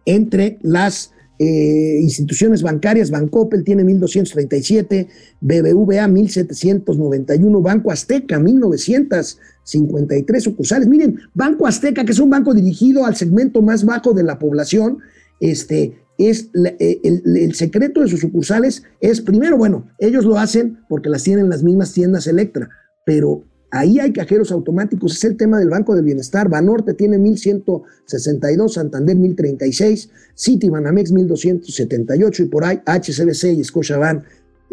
entre 0.05 0.59
las, 0.61 1.13
eh, 1.39 1.97
instituciones 1.99 2.61
bancarias, 2.61 3.09
Bancoppel 3.09 3.63
tiene 3.63 3.83
1.237, 3.83 5.07
BBVA 5.41 6.07
1.791, 6.07 7.59
Banco 7.61 7.91
Azteca 7.91 8.39
1.953 8.39 10.39
sucursales. 10.39 10.87
Miren, 10.87 11.19
Banco 11.33 11.65
Azteca, 11.67 12.05
que 12.05 12.11
es 12.11 12.19
un 12.19 12.29
banco 12.29 12.53
dirigido 12.53 13.03
al 13.05 13.15
segmento 13.15 13.63
más 13.63 13.83
bajo 13.83 14.13
de 14.13 14.21
la 14.23 14.37
población, 14.37 14.99
este, 15.39 15.97
es 16.19 16.51
eh, 16.79 16.99
el, 17.03 17.23
el, 17.35 17.55
secreto 17.55 18.01
de 18.01 18.07
sus 18.07 18.19
sucursales 18.19 18.83
es, 19.01 19.19
primero, 19.19 19.57
bueno, 19.57 19.89
ellos 19.97 20.25
lo 20.25 20.37
hacen 20.37 20.77
porque 20.87 21.09
las 21.09 21.23
tienen 21.23 21.49
las 21.49 21.63
mismas 21.63 21.93
tiendas 21.93 22.27
Electra, 22.27 22.69
pero 23.05 23.43
Ahí 23.75 23.99
hay 23.99 24.13
cajeros 24.13 24.51
automáticos, 24.51 25.13
es 25.13 25.23
el 25.23 25.35
tema 25.35 25.57
del 25.57 25.69
Banco 25.69 25.95
del 25.95 26.05
Bienestar. 26.05 26.47
Banorte 26.47 26.93
tiene 26.93 27.17
1162, 27.17 28.75
Santander 28.75 29.15
1036, 29.15 30.09
Citibanamex 30.37 31.11
1278 31.11 32.43
y 32.43 32.45
por 32.45 32.65
ahí 32.65 32.79
HCBC 32.85 33.45
y 33.45 33.63
Scotiabank, 33.63 34.25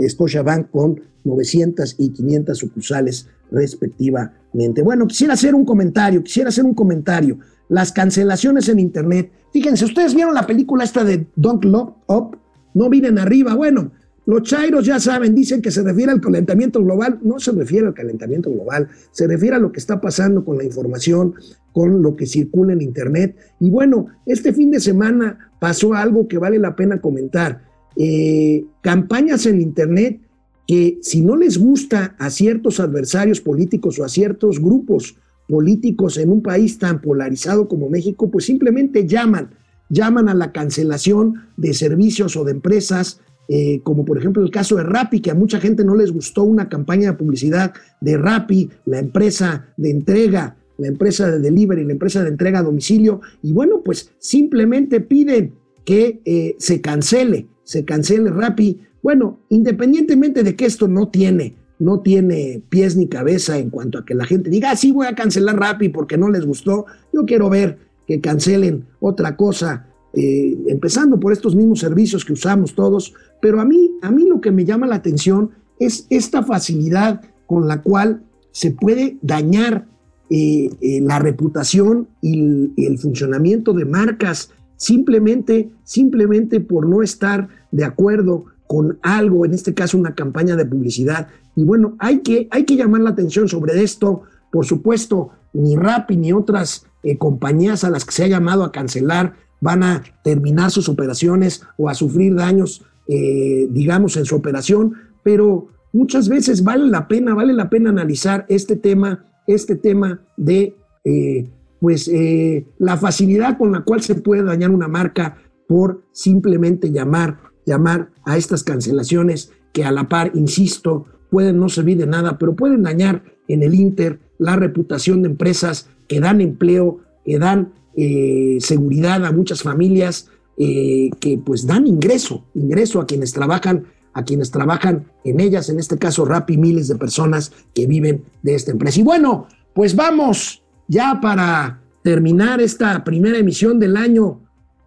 Scotiabank 0.06 0.70
con 0.70 1.00
900 1.24 1.94
y 1.96 2.10
500 2.10 2.58
sucursales 2.58 3.26
respectivamente. 3.50 4.82
Bueno, 4.82 5.06
quisiera 5.06 5.32
hacer 5.32 5.54
un 5.54 5.64
comentario, 5.64 6.22
quisiera 6.22 6.50
hacer 6.50 6.66
un 6.66 6.74
comentario. 6.74 7.38
Las 7.70 7.92
cancelaciones 7.92 8.68
en 8.68 8.80
Internet. 8.80 9.32
Fíjense, 9.50 9.86
ustedes 9.86 10.14
vieron 10.14 10.34
la 10.34 10.46
película 10.46 10.84
esta 10.84 11.04
de 11.04 11.26
Don't 11.36 11.64
Look 11.64 11.94
Up, 12.06 12.36
no 12.74 12.90
vienen 12.90 13.18
arriba. 13.18 13.54
Bueno, 13.54 13.92
los 14.30 14.44
chairos 14.44 14.86
ya 14.86 15.00
saben, 15.00 15.34
dicen 15.34 15.60
que 15.60 15.72
se 15.72 15.82
refiere 15.82 16.12
al 16.12 16.20
calentamiento 16.20 16.82
global. 16.82 17.18
No 17.22 17.40
se 17.40 17.50
refiere 17.50 17.88
al 17.88 17.94
calentamiento 17.94 18.50
global, 18.50 18.88
se 19.10 19.26
refiere 19.26 19.56
a 19.56 19.58
lo 19.58 19.72
que 19.72 19.80
está 19.80 20.00
pasando 20.00 20.44
con 20.44 20.56
la 20.56 20.64
información, 20.64 21.34
con 21.72 22.00
lo 22.00 22.14
que 22.14 22.26
circula 22.26 22.72
en 22.72 22.80
Internet. 22.80 23.36
Y 23.58 23.70
bueno, 23.70 24.06
este 24.26 24.52
fin 24.52 24.70
de 24.70 24.78
semana 24.78 25.50
pasó 25.58 25.94
algo 25.94 26.28
que 26.28 26.38
vale 26.38 26.60
la 26.60 26.76
pena 26.76 27.00
comentar. 27.00 27.62
Eh, 27.96 28.64
campañas 28.82 29.46
en 29.46 29.60
Internet 29.60 30.20
que 30.66 30.98
si 31.02 31.22
no 31.22 31.36
les 31.36 31.58
gusta 31.58 32.14
a 32.16 32.30
ciertos 32.30 32.78
adversarios 32.78 33.40
políticos 33.40 33.98
o 33.98 34.04
a 34.04 34.08
ciertos 34.08 34.60
grupos 34.60 35.16
políticos 35.48 36.16
en 36.16 36.30
un 36.30 36.42
país 36.42 36.78
tan 36.78 37.00
polarizado 37.00 37.66
como 37.66 37.90
México, 37.90 38.30
pues 38.30 38.44
simplemente 38.44 39.08
llaman, 39.08 39.50
llaman 39.88 40.28
a 40.28 40.34
la 40.34 40.52
cancelación 40.52 41.48
de 41.56 41.74
servicios 41.74 42.36
o 42.36 42.44
de 42.44 42.52
empresas 42.52 43.20
eh, 43.52 43.80
como 43.82 44.04
por 44.04 44.16
ejemplo 44.16 44.44
el 44.44 44.50
caso 44.52 44.76
de 44.76 44.84
Rappi, 44.84 45.18
que 45.18 45.32
a 45.32 45.34
mucha 45.34 45.58
gente 45.58 45.84
no 45.84 45.96
les 45.96 46.12
gustó 46.12 46.44
una 46.44 46.68
campaña 46.68 47.10
de 47.10 47.18
publicidad 47.18 47.74
de 48.00 48.16
Rappi, 48.16 48.70
la 48.86 49.00
empresa 49.00 49.74
de 49.76 49.90
entrega, 49.90 50.56
la 50.78 50.86
empresa 50.86 51.28
de 51.28 51.40
delivery, 51.40 51.84
la 51.84 51.90
empresa 51.90 52.22
de 52.22 52.28
entrega 52.28 52.60
a 52.60 52.62
domicilio, 52.62 53.22
y 53.42 53.52
bueno, 53.52 53.82
pues 53.84 54.12
simplemente 54.20 55.00
piden 55.00 55.54
que 55.84 56.20
eh, 56.24 56.54
se 56.60 56.80
cancele, 56.80 57.48
se 57.64 57.84
cancele 57.84 58.30
Rappi. 58.30 58.82
Bueno, 59.02 59.40
independientemente 59.48 60.44
de 60.44 60.54
que 60.54 60.66
esto 60.66 60.86
no 60.86 61.08
tiene, 61.08 61.56
no 61.80 62.02
tiene 62.02 62.62
pies 62.68 62.94
ni 62.94 63.08
cabeza 63.08 63.58
en 63.58 63.70
cuanto 63.70 63.98
a 63.98 64.04
que 64.04 64.14
la 64.14 64.26
gente 64.26 64.48
diga, 64.48 64.70
ah, 64.70 64.76
sí 64.76 64.92
voy 64.92 65.08
a 65.08 65.16
cancelar 65.16 65.58
Rappi 65.58 65.88
porque 65.88 66.16
no 66.16 66.30
les 66.30 66.46
gustó, 66.46 66.86
yo 67.12 67.26
quiero 67.26 67.50
ver 67.50 67.78
que 68.06 68.20
cancelen 68.20 68.84
otra 69.00 69.36
cosa 69.36 69.89
eh, 70.12 70.58
empezando 70.66 71.20
por 71.20 71.32
estos 71.32 71.54
mismos 71.54 71.78
servicios 71.78 72.24
que 72.24 72.32
usamos 72.32 72.74
todos, 72.74 73.14
pero 73.40 73.60
a 73.60 73.64
mí, 73.64 73.92
a 74.02 74.10
mí 74.10 74.26
lo 74.26 74.40
que 74.40 74.50
me 74.50 74.64
llama 74.64 74.88
la 74.88 74.96
atención 74.96 75.50
es 75.78 76.06
esta 76.10 76.42
facilidad 76.42 77.22
con 77.46 77.68
la 77.68 77.80
cual 77.80 78.24
se 78.50 78.72
puede 78.72 79.18
dañar 79.22 79.86
eh, 80.28 80.70
eh, 80.80 81.00
la 81.00 81.20
reputación 81.20 82.08
y 82.20 82.72
el, 82.84 82.98
funcionamiento 82.98 83.72
de 83.72 83.84
marcas 83.84 84.50
simplemente, 84.76 85.70
simplemente 85.84 86.58
por 86.58 86.88
no 86.88 87.02
estar 87.02 87.48
de 87.70 87.84
acuerdo 87.84 88.46
con 88.66 88.98
algo, 89.02 89.44
en 89.44 89.54
este 89.54 89.74
caso 89.74 89.96
una 89.96 90.16
campaña 90.16 90.56
de 90.56 90.66
publicidad. 90.66 91.28
Y 91.54 91.62
bueno, 91.64 91.94
hay 92.00 92.18
que, 92.18 92.48
hay 92.50 92.64
que 92.64 92.76
llamar 92.76 93.02
la 93.02 93.10
atención 93.10 93.48
sobre 93.48 93.80
esto. 93.82 94.22
Por 94.50 94.66
supuesto, 94.66 95.30
ni 95.52 95.76
Rappi 95.76 96.16
ni 96.16 96.32
otras 96.32 96.84
compañías 97.18 97.84
a 97.84 97.90
las 97.90 98.04
que 98.04 98.12
se 98.12 98.24
ha 98.24 98.28
llamado 98.28 98.64
a 98.64 98.72
cancelar 98.72 99.34
van 99.60 99.82
a 99.82 100.02
terminar 100.22 100.70
sus 100.70 100.88
operaciones 100.88 101.62
o 101.76 101.88
a 101.88 101.94
sufrir 101.94 102.34
daños, 102.34 102.82
eh, 103.08 103.68
digamos, 103.70 104.16
en 104.16 104.24
su 104.24 104.36
operación, 104.36 104.94
pero 105.22 105.68
muchas 105.92 106.28
veces 106.28 106.64
vale 106.64 106.86
la 106.86 107.08
pena, 107.08 107.34
vale 107.34 107.52
la 107.52 107.68
pena 107.68 107.90
analizar 107.90 108.46
este 108.48 108.76
tema, 108.76 109.24
este 109.46 109.76
tema 109.76 110.20
de, 110.36 110.74
eh, 111.04 111.48
pues, 111.80 112.08
eh, 112.08 112.66
la 112.78 112.96
facilidad 112.96 113.58
con 113.58 113.72
la 113.72 113.82
cual 113.82 114.02
se 114.02 114.14
puede 114.14 114.42
dañar 114.42 114.70
una 114.70 114.88
marca 114.88 115.36
por 115.68 116.02
simplemente 116.12 116.90
llamar, 116.90 117.38
llamar 117.66 118.10
a 118.24 118.36
estas 118.36 118.64
cancelaciones 118.64 119.52
que 119.72 119.84
a 119.84 119.92
la 119.92 120.08
par, 120.08 120.32
insisto, 120.34 121.06
pueden 121.30 121.58
no 121.58 121.68
servir 121.68 121.98
de 121.98 122.06
nada, 122.06 122.38
pero 122.38 122.56
pueden 122.56 122.82
dañar 122.82 123.22
en 123.46 123.62
el 123.62 123.74
Inter 123.74 124.18
la 124.38 124.56
reputación 124.56 125.22
de 125.22 125.28
empresas 125.28 125.88
que 126.08 126.18
dan 126.18 126.40
empleo, 126.40 126.98
que 127.24 127.38
dan 127.38 127.72
eh, 127.96 128.56
seguridad 128.60 129.24
a 129.24 129.32
muchas 129.32 129.62
familias 129.62 130.28
eh, 130.56 131.10
que 131.20 131.38
pues 131.38 131.66
dan 131.66 131.86
ingreso, 131.86 132.44
ingreso 132.54 133.00
a 133.00 133.06
quienes 133.06 133.32
trabajan, 133.32 133.86
a 134.12 134.24
quienes 134.24 134.50
trabajan 134.50 135.06
en 135.24 135.40
ellas, 135.40 135.70
en 135.70 135.78
este 135.78 135.96
caso 135.98 136.24
Rappi, 136.24 136.56
miles 136.56 136.88
de 136.88 136.96
personas 136.96 137.52
que 137.74 137.86
viven 137.86 138.24
de 138.42 138.54
esta 138.54 138.70
empresa. 138.70 139.00
Y 139.00 139.02
bueno, 139.02 139.46
pues 139.74 139.96
vamos 139.96 140.62
ya 140.86 141.18
para 141.22 141.80
terminar 142.02 142.60
esta 142.60 143.02
primera 143.04 143.38
emisión 143.38 143.78
del 143.78 143.96
año. 143.96 144.40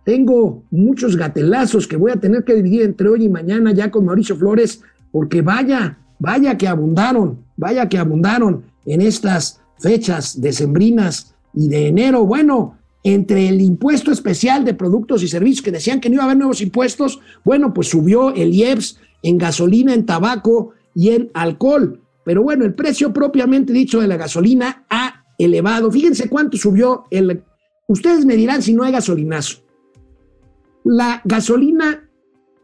Tengo 0.05 0.63
muchos 0.69 1.15
gatelazos 1.15 1.87
que 1.87 1.95
voy 1.95 2.11
a 2.11 2.19
tener 2.19 2.43
que 2.43 2.55
dividir 2.55 2.83
entre 2.83 3.07
hoy 3.07 3.25
y 3.25 3.29
mañana 3.29 3.71
ya 3.71 3.89
con 3.89 4.05
Mauricio 4.05 4.35
Flores, 4.35 4.81
porque 5.11 5.41
vaya, 5.41 5.97
vaya 6.19 6.57
que 6.57 6.67
abundaron, 6.67 7.39
vaya 7.55 7.87
que 7.87 7.97
abundaron 7.97 8.65
en 8.85 9.01
estas 9.01 9.61
fechas 9.79 10.39
decembrinas 10.41 11.33
y 11.53 11.67
de 11.67 11.87
enero. 11.87 12.25
Bueno, 12.25 12.77
entre 13.03 13.49
el 13.49 13.61
impuesto 13.61 14.11
especial 14.11 14.63
de 14.63 14.73
productos 14.73 15.23
y 15.23 15.27
servicios 15.27 15.61
que 15.61 15.71
decían 15.71 15.99
que 15.99 16.09
no 16.09 16.15
iba 16.15 16.23
a 16.23 16.25
haber 16.25 16.37
nuevos 16.37 16.61
impuestos, 16.61 17.19
bueno, 17.43 17.73
pues 17.73 17.89
subió 17.89 18.33
el 18.33 18.53
IEPS 18.53 18.99
en 19.23 19.37
gasolina, 19.37 19.93
en 19.93 20.05
tabaco 20.05 20.71
y 20.95 21.09
en 21.09 21.29
alcohol. 21.33 22.01
Pero 22.23 22.43
bueno, 22.43 22.63
el 22.63 22.73
precio 22.73 23.11
propiamente 23.11 23.73
dicho 23.73 23.99
de 23.99 24.07
la 24.07 24.17
gasolina 24.17 24.85
ha 24.89 25.25
elevado. 25.37 25.91
Fíjense 25.91 26.29
cuánto 26.29 26.57
subió 26.57 27.05
el... 27.11 27.43
Ustedes 27.87 28.25
me 28.25 28.37
dirán 28.37 28.61
si 28.61 28.73
no 28.73 28.83
hay 28.83 28.93
gasolinazo. 28.93 29.63
La 30.85 31.21
gasolina 31.25 32.09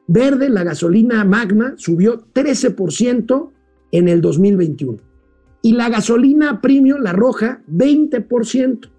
verde, 0.08 0.50
la 0.50 0.64
gasolina 0.64 1.24
magma, 1.26 1.74
subió 1.78 2.26
13% 2.34 3.52
en 3.92 4.08
el 4.08 4.22
2021. 4.22 4.98
Y 5.62 5.74
la 5.74 5.90
gasolina 5.90 6.62
premium, 6.62 7.02
la 7.02 7.12
roja, 7.12 7.62
20%. 7.70 8.90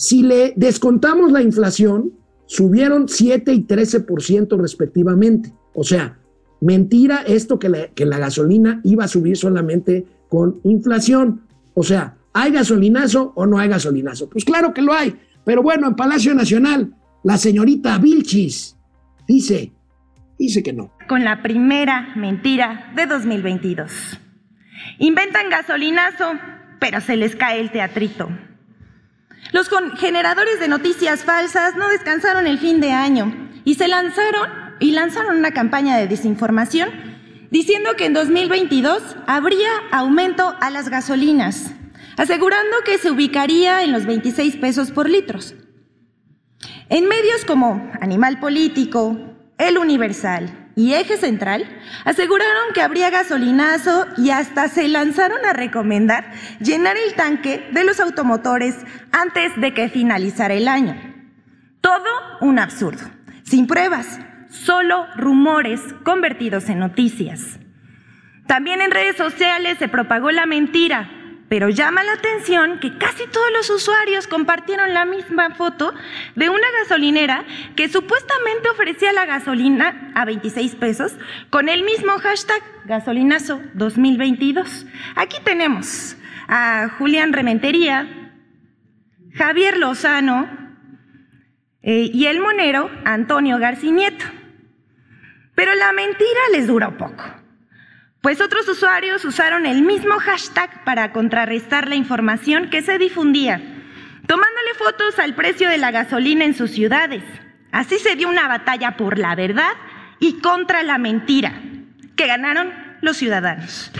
Si 0.00 0.22
le 0.22 0.54
descontamos 0.56 1.30
la 1.30 1.42
inflación, 1.42 2.14
subieron 2.46 3.06
7 3.06 3.52
y 3.52 3.66
13% 3.66 4.58
respectivamente. 4.58 5.52
O 5.74 5.84
sea, 5.84 6.18
mentira 6.62 7.22
esto 7.26 7.58
que 7.58 7.68
la, 7.68 7.88
que 7.88 8.06
la 8.06 8.18
gasolina 8.18 8.80
iba 8.82 9.04
a 9.04 9.08
subir 9.08 9.36
solamente 9.36 10.06
con 10.30 10.58
inflación. 10.64 11.42
O 11.74 11.82
sea, 11.82 12.16
¿hay 12.32 12.50
gasolinazo 12.50 13.34
o 13.36 13.44
no 13.44 13.58
hay 13.58 13.68
gasolinazo? 13.68 14.30
Pues 14.30 14.46
claro 14.46 14.72
que 14.72 14.80
lo 14.80 14.94
hay. 14.94 15.14
Pero 15.44 15.62
bueno, 15.62 15.88
en 15.88 15.96
Palacio 15.96 16.32
Nacional, 16.34 16.94
la 17.22 17.36
señorita 17.36 17.98
Vilchis 17.98 18.78
dice, 19.28 19.70
dice 20.38 20.62
que 20.62 20.72
no. 20.72 20.94
Con 21.10 21.24
la 21.24 21.42
primera 21.42 22.14
mentira 22.16 22.90
de 22.96 23.04
2022. 23.04 24.18
Inventan 24.98 25.50
gasolinazo, 25.50 26.32
pero 26.78 27.02
se 27.02 27.16
les 27.16 27.36
cae 27.36 27.60
el 27.60 27.70
teatrito. 27.70 28.30
Los 29.52 29.68
generadores 29.98 30.60
de 30.60 30.68
noticias 30.68 31.24
falsas 31.24 31.74
no 31.76 31.88
descansaron 31.88 32.46
el 32.46 32.58
fin 32.58 32.80
de 32.80 32.92
año 32.92 33.50
y 33.64 33.74
se 33.74 33.88
lanzaron 33.88 34.48
y 34.78 34.92
lanzaron 34.92 35.36
una 35.36 35.50
campaña 35.50 35.96
de 35.96 36.06
desinformación 36.06 36.88
diciendo 37.50 37.90
que 37.96 38.06
en 38.06 38.14
2022 38.14 39.16
habría 39.26 39.68
aumento 39.90 40.54
a 40.60 40.70
las 40.70 40.88
gasolinas, 40.88 41.72
asegurando 42.16 42.76
que 42.84 42.98
se 42.98 43.10
ubicaría 43.10 43.82
en 43.82 43.92
los 43.92 44.06
26 44.06 44.56
pesos 44.56 44.92
por 44.92 45.10
litros. 45.10 45.54
En 46.88 47.08
medios 47.08 47.44
como 47.44 47.90
Animal 48.00 48.38
Político, 48.38 49.16
El 49.58 49.78
Universal, 49.78 50.59
y 50.76 50.94
Eje 50.94 51.16
Central 51.16 51.66
aseguraron 52.04 52.72
que 52.74 52.82
habría 52.82 53.10
gasolinazo 53.10 54.06
y 54.16 54.30
hasta 54.30 54.68
se 54.68 54.88
lanzaron 54.88 55.44
a 55.44 55.52
recomendar 55.52 56.32
llenar 56.60 56.96
el 56.96 57.14
tanque 57.14 57.68
de 57.72 57.84
los 57.84 58.00
automotores 58.00 58.76
antes 59.12 59.52
de 59.60 59.74
que 59.74 59.88
finalizara 59.88 60.54
el 60.54 60.68
año. 60.68 60.96
Todo 61.80 62.10
un 62.40 62.58
absurdo, 62.58 63.02
sin 63.42 63.66
pruebas, 63.66 64.20
solo 64.48 65.06
rumores 65.16 65.80
convertidos 66.04 66.68
en 66.68 66.78
noticias. 66.78 67.58
También 68.46 68.80
en 68.80 68.90
redes 68.90 69.16
sociales 69.16 69.78
se 69.78 69.88
propagó 69.88 70.30
la 70.30 70.46
mentira 70.46 71.19
Pero 71.50 71.68
llama 71.68 72.04
la 72.04 72.12
atención 72.12 72.78
que 72.78 72.96
casi 72.96 73.26
todos 73.26 73.50
los 73.52 73.68
usuarios 73.70 74.28
compartieron 74.28 74.94
la 74.94 75.04
misma 75.04 75.50
foto 75.56 75.92
de 76.36 76.48
una 76.48 76.66
gasolinera 76.78 77.44
que 77.74 77.88
supuestamente 77.88 78.70
ofrecía 78.70 79.12
la 79.12 79.26
gasolina 79.26 80.12
a 80.14 80.24
26 80.24 80.76
pesos 80.76 81.16
con 81.50 81.68
el 81.68 81.82
mismo 81.82 82.12
hashtag 82.20 82.62
gasolinazo 82.84 83.60
2022. 83.74 84.86
Aquí 85.16 85.38
tenemos 85.44 86.16
a 86.46 86.88
Julián 86.96 87.32
Rementería, 87.32 88.06
Javier 89.34 89.76
Lozano 89.76 90.48
eh, 91.82 92.10
y 92.14 92.26
el 92.26 92.38
monero 92.38 92.92
Antonio 93.04 93.58
Garcinieto. 93.58 94.24
Pero 95.56 95.74
la 95.74 95.90
mentira 95.90 96.40
les 96.52 96.68
duró 96.68 96.96
poco. 96.96 97.39
Pues 98.22 98.42
otros 98.42 98.68
usuarios 98.68 99.24
usaron 99.24 99.64
el 99.64 99.80
mismo 99.80 100.18
hashtag 100.18 100.84
para 100.84 101.10
contrarrestar 101.10 101.88
la 101.88 101.94
información 101.94 102.68
que 102.68 102.82
se 102.82 102.98
difundía, 102.98 103.56
tomándole 104.26 104.74
fotos 104.76 105.18
al 105.18 105.34
precio 105.34 105.70
de 105.70 105.78
la 105.78 105.90
gasolina 105.90 106.44
en 106.44 106.52
sus 106.52 106.70
ciudades. 106.70 107.22
Así 107.72 107.98
se 107.98 108.16
dio 108.16 108.28
una 108.28 108.46
batalla 108.46 108.98
por 108.98 109.18
la 109.18 109.34
verdad 109.34 109.72
y 110.18 110.34
contra 110.40 110.82
la 110.82 110.98
mentira, 110.98 111.62
que 112.14 112.26
ganaron 112.26 112.68
los 113.00 113.16
ciudadanos. 113.16 113.90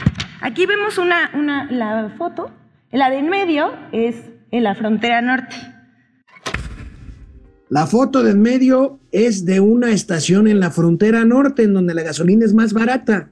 Aquí 0.42 0.66
vemos 0.66 0.98
una, 0.98 1.30
la 1.70 2.12
foto, 2.18 2.52
la 2.92 3.08
de 3.08 3.20
en 3.20 3.30
medio 3.30 3.72
es 3.90 4.16
en 4.50 4.64
la 4.64 4.74
frontera 4.74 5.22
norte. 5.22 5.56
La 7.70 7.86
foto 7.86 8.22
de 8.22 8.32
en 8.32 8.42
medio 8.42 9.00
es 9.12 9.46
de 9.46 9.60
una 9.60 9.92
estación 9.92 10.46
en 10.46 10.60
la 10.60 10.70
frontera 10.70 11.24
norte, 11.24 11.62
en 11.62 11.72
donde 11.72 11.94
la 11.94 12.02
gasolina 12.02 12.44
es 12.44 12.52
más 12.52 12.74
barata. 12.74 13.30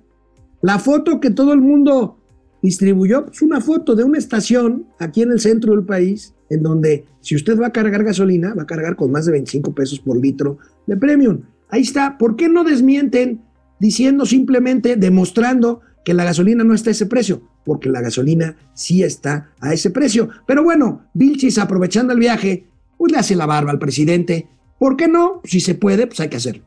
La 0.62 0.78
foto 0.78 1.20
que 1.20 1.30
todo 1.30 1.52
el 1.52 1.60
mundo 1.60 2.18
distribuyó 2.62 3.26
es 3.30 3.42
una 3.42 3.60
foto 3.60 3.94
de 3.94 4.04
una 4.04 4.18
estación 4.18 4.86
aquí 4.98 5.22
en 5.22 5.32
el 5.32 5.40
centro 5.40 5.74
del 5.74 5.84
país, 5.84 6.34
en 6.50 6.62
donde 6.62 7.04
si 7.20 7.36
usted 7.36 7.58
va 7.60 7.68
a 7.68 7.72
cargar 7.72 8.02
gasolina, 8.02 8.54
va 8.54 8.62
a 8.62 8.66
cargar 8.66 8.96
con 8.96 9.12
más 9.12 9.26
de 9.26 9.32
25 9.32 9.74
pesos 9.74 10.00
por 10.00 10.16
litro 10.16 10.58
de 10.86 10.96
premium. 10.96 11.42
Ahí 11.68 11.82
está. 11.82 12.18
¿Por 12.18 12.36
qué 12.36 12.48
no 12.48 12.64
desmienten 12.64 13.42
diciendo 13.78 14.26
simplemente, 14.26 14.96
demostrando 14.96 15.80
que 16.04 16.14
la 16.14 16.24
gasolina 16.24 16.64
no 16.64 16.74
está 16.74 16.90
a 16.90 16.92
ese 16.92 17.06
precio? 17.06 17.42
Porque 17.64 17.90
la 17.90 18.00
gasolina 18.00 18.56
sí 18.74 19.02
está 19.02 19.50
a 19.60 19.72
ese 19.74 19.90
precio. 19.90 20.30
Pero 20.46 20.64
bueno, 20.64 21.02
Vilchis 21.14 21.58
aprovechando 21.58 22.12
el 22.12 22.18
viaje, 22.18 22.66
pues 22.96 23.12
le 23.12 23.18
hace 23.18 23.36
la 23.36 23.46
barba 23.46 23.70
al 23.70 23.78
presidente. 23.78 24.48
¿Por 24.78 24.96
qué 24.96 25.06
no? 25.06 25.40
Si 25.44 25.60
se 25.60 25.74
puede, 25.74 26.06
pues 26.06 26.18
hay 26.20 26.28
que 26.28 26.38
hacerlo. 26.38 26.64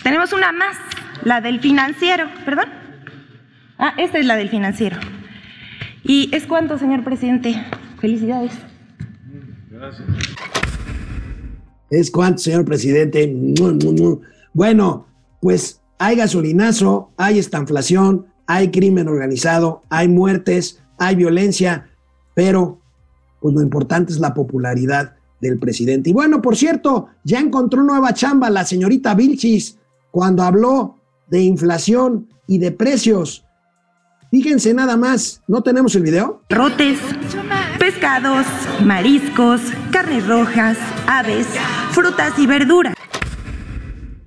Tenemos 0.01 0.33
una 0.33 0.51
más, 0.51 0.77
la 1.23 1.39
del 1.39 1.59
financiero, 1.59 2.25
¿perdón? 2.43 2.65
Ah, 3.77 3.93
esta 3.99 4.17
es 4.17 4.25
la 4.25 4.37
del 4.37 4.49
financiero. 4.49 4.97
¿Y 6.03 6.35
es 6.35 6.47
cuánto, 6.47 6.79
señor 6.79 7.03
presidente? 7.03 7.63
Felicidades. 8.01 8.53
Gracias. 9.69 10.09
¿Es 11.91 12.09
cuánto, 12.09 12.39
señor 12.39 12.65
presidente? 12.65 13.31
Bueno, 14.51 15.05
pues 15.41 15.79
hay 15.99 16.15
gasolinazo, 16.15 17.11
hay 17.17 17.37
estanflación, 17.37 18.25
hay 18.47 18.71
crimen 18.71 19.07
organizado, 19.07 19.83
hay 19.91 20.07
muertes, 20.07 20.81
hay 20.97 21.15
violencia 21.15 21.91
pero 22.33 22.79
pues 23.39 23.53
lo 23.53 23.61
importante 23.61 24.13
es 24.13 24.19
la 24.19 24.33
popularidad 24.33 25.15
del 25.41 25.59
presidente. 25.59 26.09
Y 26.09 26.13
bueno, 26.13 26.41
por 26.41 26.55
cierto, 26.55 27.07
ya 27.23 27.39
encontró 27.39 27.83
nueva 27.83 28.13
chamba 28.13 28.49
la 28.49 28.65
señorita 28.65 29.13
Vilchis 29.13 29.77
cuando 30.11 30.43
habló 30.43 30.97
de 31.27 31.41
inflación 31.41 32.27
y 32.47 32.59
de 32.59 32.71
precios. 32.71 33.45
Fíjense 34.31 34.73
nada 34.73 34.97
más, 34.97 35.41
¿no 35.47 35.61
tenemos 35.61 35.93
el 35.95 36.03
video? 36.03 36.41
Rotes, 36.49 36.99
pescados, 37.77 38.47
mariscos, 38.83 39.61
carnes 39.91 40.27
rojas, 40.27 40.77
aves, 41.07 41.45
frutas 41.91 42.39
y 42.39 42.47
verduras. 42.47 42.95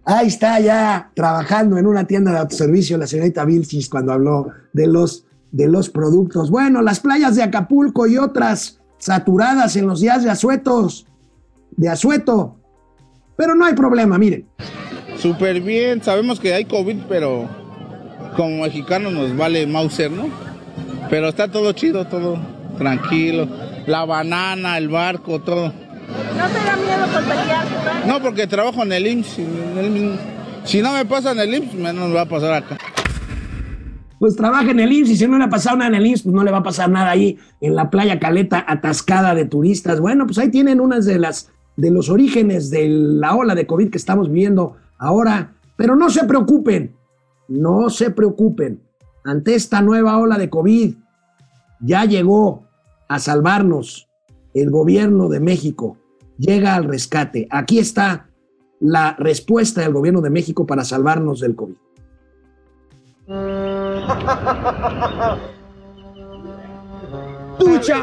Ahí 0.05 0.29
está 0.29 0.61
ya 0.61 1.11
trabajando 1.15 1.79
en 1.79 1.87
una 1.87 2.07
tienda 2.07 2.31
de 2.31 2.39
autoservicio 2.39 2.97
la 2.97 3.09
señorita 3.09 3.45
Vilchis 3.45 3.89
cuando 3.89 4.13
habló 4.13 4.53
de 4.73 4.87
los 4.87 5.26
de 5.57 5.69
los 5.69 5.89
productos. 5.89 6.51
Bueno, 6.51 6.83
las 6.83 7.01
playas 7.01 7.35
de 7.35 7.43
Acapulco 7.43 8.07
y 8.07 8.19
otras 8.19 8.79
saturadas 8.99 9.75
en 9.77 9.87
los 9.87 10.01
días 10.01 10.23
de 10.23 10.29
asuetos, 10.29 11.07
de 11.71 11.89
asueto. 11.89 12.57
Pero 13.37 13.55
no 13.55 13.65
hay 13.65 13.73
problema, 13.73 14.19
miren. 14.19 14.47
Súper 15.19 15.63
bien, 15.63 16.03
sabemos 16.03 16.39
que 16.39 16.53
hay 16.53 16.67
COVID, 16.67 17.05
pero 17.09 17.49
como 18.37 18.65
mexicanos 18.65 19.15
nos 19.15 19.35
vale 19.35 19.67
Mauser, 19.67 20.11
¿no? 20.11 20.29
Pero 21.09 21.29
está 21.29 21.51
todo 21.51 21.73
chido, 21.73 22.07
todo 22.07 22.39
tranquilo. 22.77 23.49
La 23.87 24.05
banana, 24.05 24.77
el 24.77 24.91
barco, 24.91 25.41
todo. 25.41 25.69
¿No 25.69 26.49
te 26.49 26.65
da 26.67 26.77
miedo 26.77 27.07
contagiarte? 27.15 28.07
No, 28.07 28.21
porque 28.21 28.47
trabajo 28.47 28.83
en 28.83 28.93
el 28.93 29.07
IMSS. 29.07 29.41
Si 30.65 30.83
no 30.83 30.93
me 30.93 31.07
pasa 31.07 31.33
en 31.33 31.39
el 31.39 31.55
IMSS, 31.55 31.75
menos 31.75 32.09
me 32.09 32.15
va 32.15 32.23
a 32.23 32.29
pasar 32.29 32.53
acá 32.53 32.77
pues 34.19 34.37
trabaja 34.37 34.71
en 34.71 34.81
el 34.81 34.93
IMSS 34.93 35.11
y 35.11 35.17
si 35.17 35.29
no 35.29 35.39
le 35.39 35.45
ha 35.45 35.51
pasado 35.51 35.77
nada 35.77 35.89
en 35.89 35.95
el 35.97 36.07
IMSS, 36.07 36.23
pues 36.23 36.35
no 36.35 36.45
le 36.45 36.51
va 36.51 36.59
a 36.59 36.63
pasar 36.63 36.91
nada 36.91 37.11
ahí 37.11 37.39
en 37.61 37.75
la 37.75 37.91
playa 37.91 38.19
Caleta 38.19 38.65
atascada 38.67 39.35
de 39.35 39.45
turistas. 39.45 40.01
Bueno, 40.01 40.27
pues 40.27 40.39
ahí 40.39 40.51
tienen 40.51 40.81
unas 40.81 41.05
de 41.05 41.19
las 41.19 41.51
de 41.77 41.91
los 41.91 42.09
orígenes 42.09 42.71
de 42.71 42.89
la 42.89 43.35
ola 43.35 43.55
de 43.55 43.67
COVID 43.67 43.91
que 43.91 43.99
estamos 43.99 44.29
viviendo 44.29 44.77
ahora, 44.99 45.55
pero 45.77 45.95
no 45.95 46.11
se 46.11 46.25
preocupen, 46.25 46.95
no 47.49 47.91
se 47.91 48.11
preocupen. 48.11 48.83
Ante 49.25 49.55
esta 49.55 49.83
nueva 49.83 50.19
ola 50.19 50.39
de 50.39 50.49
COVID 50.49 50.95
ya 51.81 52.05
llegó 52.05 52.65
a 53.09 53.19
salvarnos 53.19 54.09
el 54.55 54.71
gobierno 54.71 55.29
de 55.29 55.41
México, 55.41 55.99
llega 56.39 56.75
al 56.75 56.85
rescate. 56.85 57.47
Aquí 57.51 57.79
está 57.79 58.31
la 58.81 59.15
respuesta 59.19 59.83
del 59.83 59.93
gobierno 59.93 60.21
de 60.23 60.31
México 60.31 60.67
para 60.67 60.85
salvarnos 60.85 61.41
del 61.41 61.57
COVID. 61.57 61.77
¡Tucha! 67.59 68.01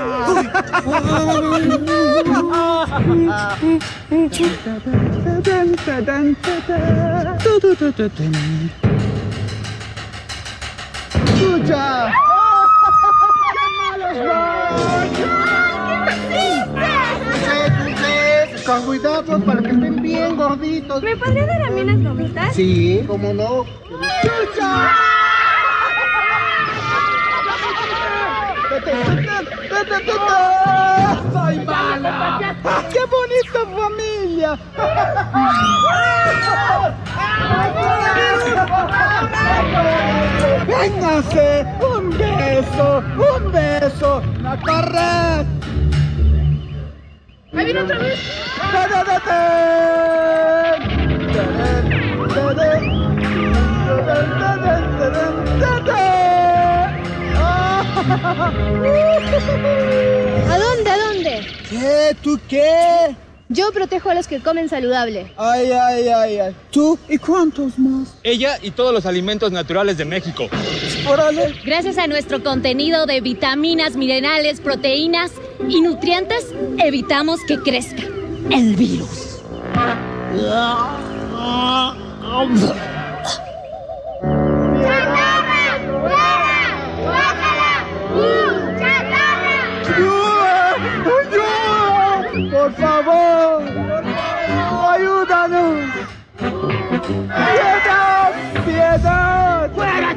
¡Tucha! 11.39 12.11
Con 18.65 18.81
cuidado 18.83 19.39
para 19.41 19.61
que 19.61 19.71
estén 19.71 20.01
bien 20.01 20.37
gorditos. 20.37 21.03
¿Me 21.03 21.17
podría 21.17 21.45
dar 21.45 21.63
a 21.63 21.69
mí 21.69 21.81
unas 21.81 22.01
gomitas? 22.01 22.55
Sí, 22.55 23.03
cómo 23.07 23.33
no. 23.33 23.65
¡Chucha! 24.21 25.12
¡Soy 31.31 31.59
mala! 31.65 32.55
¡Qué 32.91 32.99
bonita 33.05 33.59
familia! 33.75 34.57
¡Véngase! 40.67 41.65
¡Un 41.81 42.09
beso! 42.17 43.03
¡Un 43.17 43.51
beso! 43.51 44.21
¡La 44.41 44.57
corre! 44.57 45.45
¡Ahí 47.55 47.65
viene 47.65 47.81
otra 47.81 47.97
vez! 47.99 48.19
¿A 58.13 58.51
dónde? 60.59 60.89
¿A 60.89 60.97
dónde? 60.97 61.47
¿Qué? 61.69 62.15
¿Tú 62.21 62.39
qué? 62.47 63.15
Yo 63.49 63.71
protejo 63.71 64.09
a 64.09 64.13
los 64.13 64.27
que 64.27 64.39
comen 64.39 64.69
saludable. 64.69 65.31
Ay, 65.37 65.71
ay, 65.71 66.07
ay, 66.07 66.39
ay. 66.39 66.55
¿Tú 66.71 66.97
y 67.09 67.17
cuántos 67.17 67.77
más? 67.77 68.15
Ella 68.23 68.57
y 68.61 68.71
todos 68.71 68.93
los 68.93 69.05
alimentos 69.05 69.51
naturales 69.51 69.97
de 69.97 70.05
México. 70.05 70.47
Órale. 71.07 71.55
Gracias 71.65 71.97
a 71.97 72.07
nuestro 72.07 72.43
contenido 72.43 73.05
de 73.05 73.21
vitaminas, 73.21 73.95
minerales, 73.95 74.61
proteínas 74.61 75.31
y 75.67 75.81
nutrientes, 75.81 76.53
evitamos 76.79 77.39
que 77.47 77.59
crezca 77.59 78.03
el 78.49 78.75
virus. 78.75 79.41
¡Ayuda! 91.03 92.51
¡Por 92.51 92.73
favor! 92.75 93.63
¡Ayúdanos! 94.91 95.75
¡Piedad! 97.27 98.31
¡Piedad! 98.65 99.71
¡Fuera, 99.73 100.15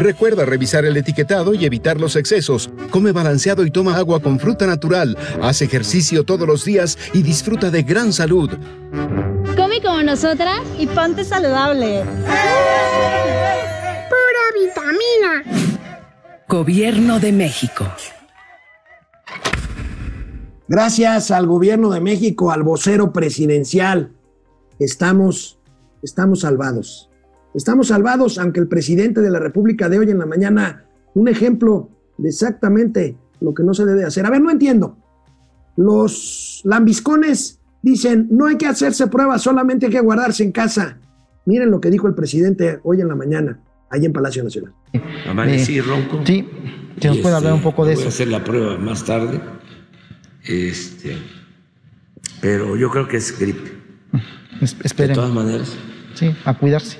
Recuerda 0.00 0.44
revisar 0.44 0.84
el 0.84 0.96
etiquetado 0.96 1.54
y 1.54 1.64
evitar 1.64 2.00
los 2.00 2.14
excesos. 2.14 2.70
Come 2.90 3.12
balanceado 3.12 3.64
y 3.66 3.70
toma 3.70 3.96
agua 3.96 4.20
con 4.20 4.38
fruta 4.38 4.66
natural. 4.66 5.18
Haz 5.42 5.60
ejercicio 5.60 6.24
todos 6.24 6.46
los 6.46 6.64
días 6.64 6.96
y 7.12 7.22
disfruta 7.22 7.70
de 7.70 7.82
gran 7.82 8.12
salud. 8.12 8.50
Come 9.56 9.82
como 9.82 10.02
nosotras 10.02 10.60
Y 10.78 10.86
ponte 10.86 11.24
saludable. 11.24 12.04
Pura 12.04 13.77
vitamina. 14.58 15.44
Gobierno 16.48 17.20
de 17.20 17.32
México. 17.32 17.84
Gracias 20.68 21.30
al 21.30 21.46
gobierno 21.46 21.90
de 21.90 22.00
México, 22.00 22.50
al 22.50 22.62
vocero 22.62 23.12
presidencial, 23.12 24.12
estamos, 24.78 25.58
estamos 26.02 26.40
salvados. 26.40 27.10
Estamos 27.54 27.88
salvados, 27.88 28.38
aunque 28.38 28.60
el 28.60 28.68
presidente 28.68 29.22
de 29.22 29.30
la 29.30 29.38
República 29.38 29.88
de 29.88 29.98
hoy 29.98 30.10
en 30.10 30.18
la 30.18 30.26
mañana, 30.26 30.84
un 31.14 31.28
ejemplo 31.28 31.88
de 32.18 32.28
exactamente 32.28 33.16
lo 33.40 33.54
que 33.54 33.62
no 33.62 33.72
se 33.72 33.86
debe 33.86 34.04
hacer. 34.04 34.26
A 34.26 34.30
ver, 34.30 34.42
no 34.42 34.50
entiendo. 34.50 34.98
Los 35.76 36.60
lambiscones 36.64 37.60
dicen, 37.80 38.28
no 38.30 38.46
hay 38.46 38.56
que 38.56 38.66
hacerse 38.66 39.06
pruebas, 39.06 39.42
solamente 39.42 39.86
hay 39.86 39.92
que 39.92 40.00
guardarse 40.00 40.42
en 40.42 40.52
casa. 40.52 40.98
Miren 41.46 41.70
lo 41.70 41.80
que 41.80 41.90
dijo 41.90 42.06
el 42.08 42.14
presidente 42.14 42.80
hoy 42.82 43.00
en 43.00 43.08
la 43.08 43.14
mañana, 43.14 43.62
ahí 43.90 44.04
en 44.04 44.12
Palacio 44.12 44.42
Nacional. 44.44 44.72
Amanecí 45.28 45.80
ronco. 45.80 46.20
Sí, 46.24 46.46
si 47.00 47.08
nos 47.08 47.18
puede 47.18 47.36
hablar 47.36 47.52
un 47.54 47.62
poco 47.62 47.84
de 47.84 47.94
voy 47.94 48.00
eso. 48.00 48.08
a 48.08 48.12
hacer 48.12 48.28
la 48.28 48.42
prueba 48.44 48.76
más 48.78 49.04
tarde. 49.04 49.40
Este, 50.44 51.16
pero 52.40 52.76
yo 52.76 52.90
creo 52.90 53.06
que 53.08 53.16
es 53.18 53.38
gripe. 53.38 53.72
Es- 54.60 54.78
De 54.78 54.82
Esperen. 54.86 55.14
todas 55.14 55.32
maneras. 55.32 55.72
Sí, 56.14 56.34
a 56.44 56.56
cuidarse. 56.58 56.98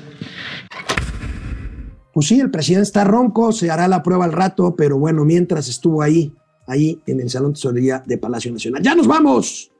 Pues 2.13 2.27
sí, 2.27 2.41
el 2.41 2.51
presidente 2.51 2.85
está 2.85 3.05
ronco, 3.05 3.53
se 3.53 3.71
hará 3.71 3.87
la 3.87 4.03
prueba 4.03 4.25
al 4.25 4.33
rato, 4.33 4.75
pero 4.77 4.99
bueno, 4.99 5.25
mientras 5.25 5.69
estuvo 5.69 6.03
ahí, 6.03 6.33
ahí 6.67 7.01
en 7.07 7.21
el 7.21 7.31
Salón 7.31 7.51
de 7.51 7.55
Tesorería 7.55 8.03
de 8.05 8.19
Palacio 8.19 8.53
Nacional. 8.53 8.83
¡Ya 8.83 8.95
nos 8.95 9.07
vamos! 9.07 9.71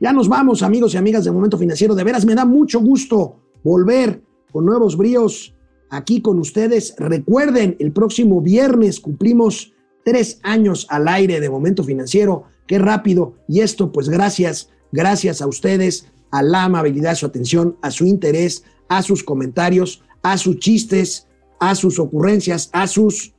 Ya 0.00 0.12
nos 0.12 0.28
vamos, 0.28 0.62
amigos 0.62 0.94
y 0.94 0.96
amigas 0.96 1.24
de 1.24 1.30
Momento 1.30 1.56
Financiero. 1.58 1.94
De 1.94 2.02
veras, 2.02 2.24
me 2.24 2.34
da 2.34 2.44
mucho 2.44 2.80
gusto 2.80 3.36
volver 3.62 4.22
con 4.50 4.64
nuevos 4.64 4.96
bríos 4.96 5.51
aquí 5.92 6.20
con 6.22 6.40
ustedes. 6.40 6.94
Recuerden, 6.98 7.76
el 7.78 7.92
próximo 7.92 8.40
viernes 8.40 8.98
cumplimos 8.98 9.72
tres 10.04 10.40
años 10.42 10.86
al 10.90 11.06
aire 11.06 11.38
de 11.38 11.50
Momento 11.50 11.84
Financiero. 11.84 12.44
Qué 12.66 12.78
rápido. 12.78 13.34
Y 13.46 13.60
esto, 13.60 13.92
pues 13.92 14.08
gracias, 14.08 14.70
gracias 14.90 15.40
a 15.42 15.46
ustedes, 15.46 16.06
a 16.30 16.42
la 16.42 16.64
amabilidad, 16.64 17.12
a 17.12 17.16
su 17.16 17.26
atención, 17.26 17.76
a 17.82 17.90
su 17.90 18.06
interés, 18.06 18.64
a 18.88 19.02
sus 19.02 19.22
comentarios, 19.22 20.02
a 20.22 20.38
sus 20.38 20.58
chistes, 20.58 21.28
a 21.60 21.74
sus 21.74 21.98
ocurrencias, 21.98 22.70
a 22.72 22.86
sus 22.86 23.34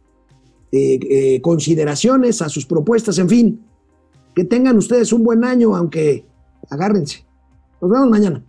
eh, 0.71 0.99
eh, 1.09 1.41
consideraciones, 1.41 2.41
a 2.41 2.49
sus 2.49 2.65
propuestas, 2.65 3.17
en 3.17 3.29
fin. 3.29 3.65
Que 4.35 4.43
tengan 4.43 4.77
ustedes 4.77 5.11
un 5.11 5.23
buen 5.23 5.43
año, 5.43 5.75
aunque 5.75 6.25
agárrense. 6.69 7.25
Nos 7.81 7.91
vemos 7.91 8.09
mañana. 8.09 8.43